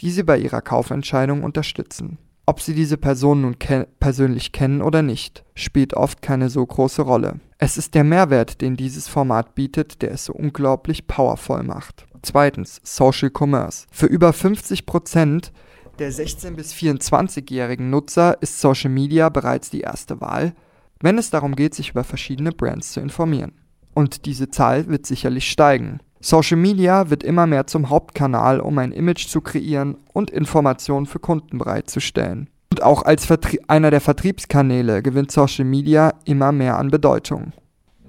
die 0.00 0.10
sie 0.10 0.24
bei 0.24 0.38
ihrer 0.38 0.62
Kaufentscheidung 0.62 1.44
unterstützen. 1.44 2.18
Ob 2.48 2.60
sie 2.60 2.74
diese 2.74 2.96
Person 2.96 3.40
nun 3.40 3.58
ke 3.58 3.88
persönlich 3.98 4.52
kennen 4.52 4.80
oder 4.80 5.02
nicht, 5.02 5.44
spielt 5.56 5.94
oft 5.94 6.22
keine 6.22 6.48
so 6.48 6.64
große 6.64 7.02
Rolle. 7.02 7.40
Es 7.58 7.76
ist 7.76 7.96
der 7.96 8.04
Mehrwert, 8.04 8.60
den 8.60 8.76
dieses 8.76 9.08
Format 9.08 9.56
bietet, 9.56 10.00
der 10.00 10.12
es 10.12 10.26
so 10.26 10.32
unglaublich 10.32 11.08
powervoll 11.08 11.64
macht. 11.64 12.06
Zweitens, 12.22 12.80
Social 12.84 13.30
Commerce. 13.36 13.86
Für 13.90 14.06
über 14.06 14.32
50 14.32 14.86
Prozent 14.86 15.52
der 15.98 16.12
16- 16.12 16.52
bis 16.52 16.72
24-jährigen 16.74 17.90
Nutzer 17.90 18.40
ist 18.40 18.60
Social 18.60 18.90
Media 18.90 19.28
bereits 19.28 19.70
die 19.70 19.80
erste 19.80 20.20
Wahl, 20.20 20.54
wenn 21.00 21.18
es 21.18 21.30
darum 21.30 21.56
geht, 21.56 21.74
sich 21.74 21.90
über 21.90 22.04
verschiedene 22.04 22.52
Brands 22.52 22.92
zu 22.92 23.00
informieren. 23.00 23.52
Und 23.94 24.24
diese 24.26 24.50
Zahl 24.50 24.86
wird 24.86 25.06
sicherlich 25.06 25.50
steigen. 25.50 26.00
Social 26.26 26.56
Media 26.56 27.08
wird 27.08 27.22
immer 27.22 27.46
mehr 27.46 27.68
zum 27.68 27.88
Hauptkanal, 27.88 28.58
um 28.58 28.76
ein 28.78 28.90
Image 28.90 29.28
zu 29.28 29.40
kreieren 29.40 29.96
und 30.12 30.28
Informationen 30.28 31.06
für 31.06 31.20
Kunden 31.20 31.58
bereitzustellen. 31.58 32.50
Und 32.72 32.82
auch 32.82 33.04
als 33.04 33.24
Vertrie 33.24 33.60
einer 33.68 33.92
der 33.92 34.00
Vertriebskanäle 34.00 35.04
gewinnt 35.04 35.30
Social 35.30 35.64
Media 35.64 36.14
immer 36.24 36.50
mehr 36.50 36.78
an 36.78 36.90
Bedeutung. 36.90 37.52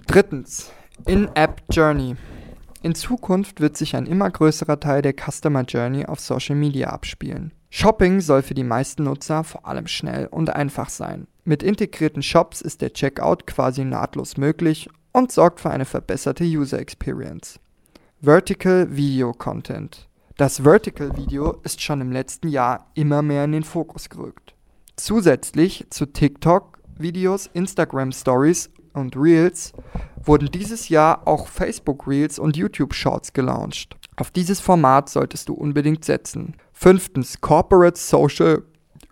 Drittens, 0.08 0.72
In-App 1.06 1.62
Journey. 1.70 2.16
In 2.82 2.96
Zukunft 2.96 3.62
wird 3.62 3.78
sich 3.78 3.96
ein 3.96 4.08
immer 4.08 4.32
größerer 4.32 4.80
Teil 4.80 5.04
der 5.04 5.14
Customer 5.14 5.62
Journey 5.62 6.08
auf 6.08 6.20
Social 6.20 6.56
Media 6.56 6.90
abspielen. 6.90 7.52
Shopping 7.70 8.20
soll 8.20 8.42
für 8.42 8.56
die 8.56 8.64
meisten 8.64 9.04
Nutzer 9.04 9.44
vor 9.44 9.68
allem 9.68 9.86
schnell 9.86 10.26
und 10.26 10.50
einfach 10.50 10.90
sein. 10.90 11.28
Mit 11.44 11.62
integrierten 11.62 12.24
Shops 12.24 12.62
ist 12.62 12.82
der 12.82 12.94
Checkout 12.94 13.46
quasi 13.46 13.86
nahtlos 13.86 14.38
möglich 14.38 14.90
und 15.12 15.32
sorgt 15.32 15.60
für 15.60 15.70
eine 15.70 15.86
verbesserte 15.86 16.46
User 16.46 16.80
Experience. 16.80 17.60
Vertical 18.20 18.88
Video 18.90 19.32
Content. 19.32 20.10
Das 20.38 20.64
Vertical 20.64 21.16
Video 21.16 21.52
ist 21.62 21.84
schon 21.84 22.02
im 22.02 22.12
letzten 22.12 22.48
Jahr 22.48 22.90
immer 22.96 23.22
mehr 23.22 23.44
in 23.44 23.52
den 23.52 23.64
Fokus 23.64 24.10
gerückt. 24.10 24.56
Zusätzlich 24.96 25.86
zu 25.92 26.08
TikTok, 26.08 26.80
Videos, 26.98 27.48
Instagram 27.54 28.12
Stories 28.12 28.72
und 28.94 29.16
Reels 29.16 29.72
wurden 30.26 30.50
dieses 30.52 30.90
Jahr 30.90 31.28
auch 31.28 31.48
Facebook 31.48 32.08
Reels 32.08 32.40
und 32.40 32.58
YouTube 32.58 32.96
Shorts 32.96 33.34
gelauncht. 33.34 33.96
Auf 34.16 34.32
dieses 34.32 34.60
Format 34.60 35.10
solltest 35.10 35.48
du 35.50 35.54
unbedingt 35.54 36.04
setzen. 36.04 36.56
Fünftens, 36.74 37.40
Corporate 37.40 38.00
Social 38.00 38.64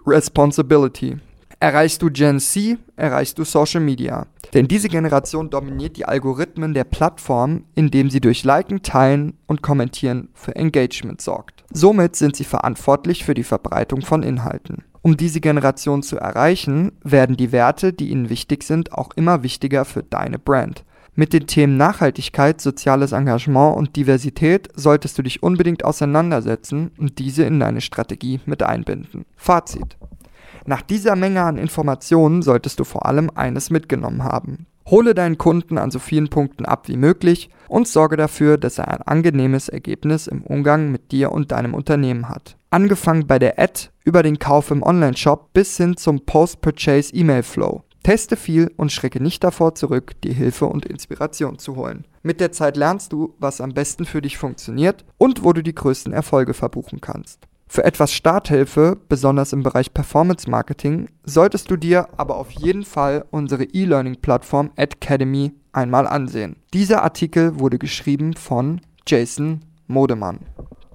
Responsibility. 0.07 1.19
Erreichst 1.65 2.03
du 2.03 2.11
Gen 2.11 2.39
Z, 2.39 2.77
erreichst 2.95 3.39
du 3.39 3.43
Social 3.43 3.81
Media. 3.81 4.27
Denn 4.53 4.67
diese 4.67 4.87
Generation 4.87 5.49
dominiert 5.49 5.97
die 5.97 6.05
Algorithmen 6.05 6.75
der 6.75 6.83
Plattform, 6.83 7.63
indem 7.73 8.11
sie 8.11 8.21
durch 8.21 8.43
Liken, 8.43 8.83
Teilen 8.83 9.33
und 9.47 9.63
Kommentieren 9.63 10.29
für 10.35 10.55
Engagement 10.55 11.21
sorgt. 11.21 11.63
Somit 11.71 12.15
sind 12.17 12.35
sie 12.35 12.43
verantwortlich 12.43 13.25
für 13.25 13.33
die 13.33 13.41
Verbreitung 13.41 14.03
von 14.03 14.21
Inhalten. 14.21 14.83
Um 15.01 15.17
diese 15.17 15.41
Generation 15.41 16.03
zu 16.03 16.17
erreichen, 16.17 16.91
werden 17.03 17.35
die 17.35 17.51
Werte, 17.51 17.93
die 17.93 18.11
ihnen 18.11 18.29
wichtig 18.29 18.61
sind, 18.61 18.91
auch 18.91 19.09
immer 19.15 19.41
wichtiger 19.41 19.85
für 19.85 20.03
deine 20.03 20.37
Brand. 20.37 20.85
Mit 21.15 21.33
den 21.33 21.47
Themen 21.47 21.77
Nachhaltigkeit, 21.77 22.61
soziales 22.61 23.11
Engagement 23.11 23.75
und 23.75 23.95
Diversität 23.95 24.69
solltest 24.75 25.17
du 25.17 25.23
dich 25.23 25.41
unbedingt 25.41 25.83
auseinandersetzen 25.83 26.91
und 26.99 27.17
diese 27.17 27.43
in 27.43 27.59
deine 27.59 27.81
Strategie 27.81 28.39
mit 28.45 28.61
einbinden. 28.61 29.25
Fazit. 29.35 29.97
Nach 30.65 30.81
dieser 30.81 31.15
Menge 31.15 31.43
an 31.43 31.57
Informationen 31.57 32.41
solltest 32.41 32.79
du 32.79 32.83
vor 32.83 33.05
allem 33.05 33.29
eines 33.35 33.69
mitgenommen 33.69 34.23
haben. 34.23 34.65
Hole 34.87 35.13
deinen 35.13 35.37
Kunden 35.37 35.77
an 35.77 35.91
so 35.91 35.99
vielen 35.99 36.29
Punkten 36.29 36.65
ab 36.65 36.87
wie 36.87 36.97
möglich 36.97 37.49
und 37.67 37.87
sorge 37.87 38.17
dafür, 38.17 38.57
dass 38.57 38.77
er 38.77 38.87
ein 38.87 39.01
angenehmes 39.01 39.69
Ergebnis 39.69 40.27
im 40.27 40.43
Umgang 40.43 40.91
mit 40.91 41.11
dir 41.11 41.31
und 41.31 41.51
deinem 41.51 41.73
Unternehmen 41.73 42.29
hat. 42.29 42.57
Angefangen 42.69 43.25
bei 43.25 43.39
der 43.39 43.59
Ad 43.59 43.89
über 44.03 44.21
den 44.21 44.37
Kauf 44.39 44.69
im 44.71 44.83
Onlineshop 44.83 45.53
bis 45.53 45.77
hin 45.77 45.97
zum 45.97 46.25
Post-Purchase 46.25 47.13
E-Mail 47.13 47.43
Flow. 47.43 47.83
Teste 48.03 48.35
viel 48.35 48.71
und 48.77 48.91
schrecke 48.91 49.21
nicht 49.21 49.43
davor 49.43 49.73
zurück, 49.73 50.11
dir 50.21 50.33
Hilfe 50.33 50.67
und 50.67 50.85
Inspiration 50.85 51.57
zu 51.57 51.75
holen. 51.75 52.05
Mit 52.21 52.39
der 52.39 52.51
Zeit 52.51 52.77
lernst 52.77 53.11
du, 53.11 53.33
was 53.39 53.61
am 53.61 53.73
besten 53.73 54.05
für 54.05 54.21
dich 54.21 54.37
funktioniert 54.37 55.05
und 55.17 55.43
wo 55.43 55.53
du 55.53 55.63
die 55.63 55.73
größten 55.73 56.13
Erfolge 56.13 56.53
verbuchen 56.53 57.01
kannst. 57.01 57.47
Für 57.67 57.83
etwas 57.83 58.13
Starthilfe, 58.13 58.97
besonders 59.09 59.51
im 59.51 59.63
Bereich 59.63 59.93
Performance 59.93 60.49
Marketing, 60.49 61.07
solltest 61.23 61.71
du 61.71 61.77
dir 61.77 62.07
aber 62.17 62.37
auf 62.37 62.51
jeden 62.51 62.83
Fall 62.83 63.25
unsere 63.31 63.63
E-Learning-Plattform 63.63 64.71
Academy 64.75 65.51
einmal 65.73 66.07
ansehen. 66.07 66.55
Dieser 66.73 67.03
Artikel 67.03 67.59
wurde 67.59 67.79
geschrieben 67.79 68.33
von 68.33 68.81
Jason 69.07 69.61
Modemann. 69.87 70.39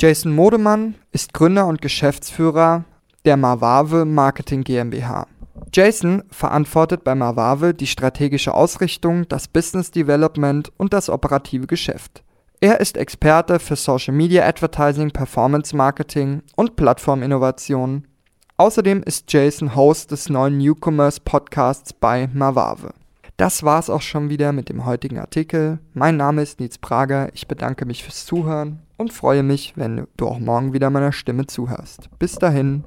Jason 0.01 0.35
Modemann 0.35 0.95
ist 1.13 1.35
Gründer 1.35 1.67
und 1.67 1.83
Geschäftsführer 1.83 2.85
der 3.25 3.37
Mavave 3.37 4.07
Marketing 4.07 4.65
GmbH. 4.65 5.27
Jason 5.73 6.23
verantwortet 6.31 7.05
bei 7.05 7.15
Mavave 7.15 7.75
die 7.75 7.87
strategische 7.87 8.55
Ausrichtung, 8.55 9.29
das 9.29 9.47
Business 9.47 9.91
Development 9.91 10.73
und 10.79 10.93
das 10.93 11.11
operative 11.11 11.67
Geschäft. 11.67 12.25
Er 12.63 12.79
ist 12.79 12.99
Experte 12.99 13.59
für 13.59 13.75
Social 13.75 14.13
Media 14.13 14.47
Advertising, 14.47 15.13
Performance 15.13 15.75
Marketing 15.75 16.43
und 16.57 16.77
Plattforminnovationen. 16.77 18.07
Außerdem 18.59 19.03
ist 19.03 19.33
Jason 19.33 19.75
Host 19.75 20.11
des 20.11 20.29
neuen 20.29 20.59
Newcomers 20.59 21.21
Podcasts 21.21 21.95
bei 21.95 22.29
Mavave. 22.35 22.93
Das 23.39 23.63
war's 23.63 23.89
auch 23.89 24.03
schon 24.03 24.29
wieder 24.29 24.53
mit 24.53 24.69
dem 24.69 24.85
heutigen 24.85 25.19
Artikel. 25.19 25.79
Mein 25.95 26.19
Name 26.19 26.43
ist 26.43 26.61
Nils 26.61 26.77
Prager. 26.77 27.31
Ich 27.33 27.49
bedanke 27.49 27.87
mich 27.87 28.05
fürs 28.05 28.27
Zuhören 28.27 28.81
und 28.99 29.11
freue 29.11 29.43
mich, 29.43 29.73
wenn 29.77 30.07
du 30.19 30.29
auch 30.29 30.39
morgen 30.39 30.75
wieder 30.75 30.91
meiner 30.91 31.13
Stimme 31.13 31.47
zuhörst. 31.47 32.11
Bis 32.19 32.35
dahin. 32.35 32.85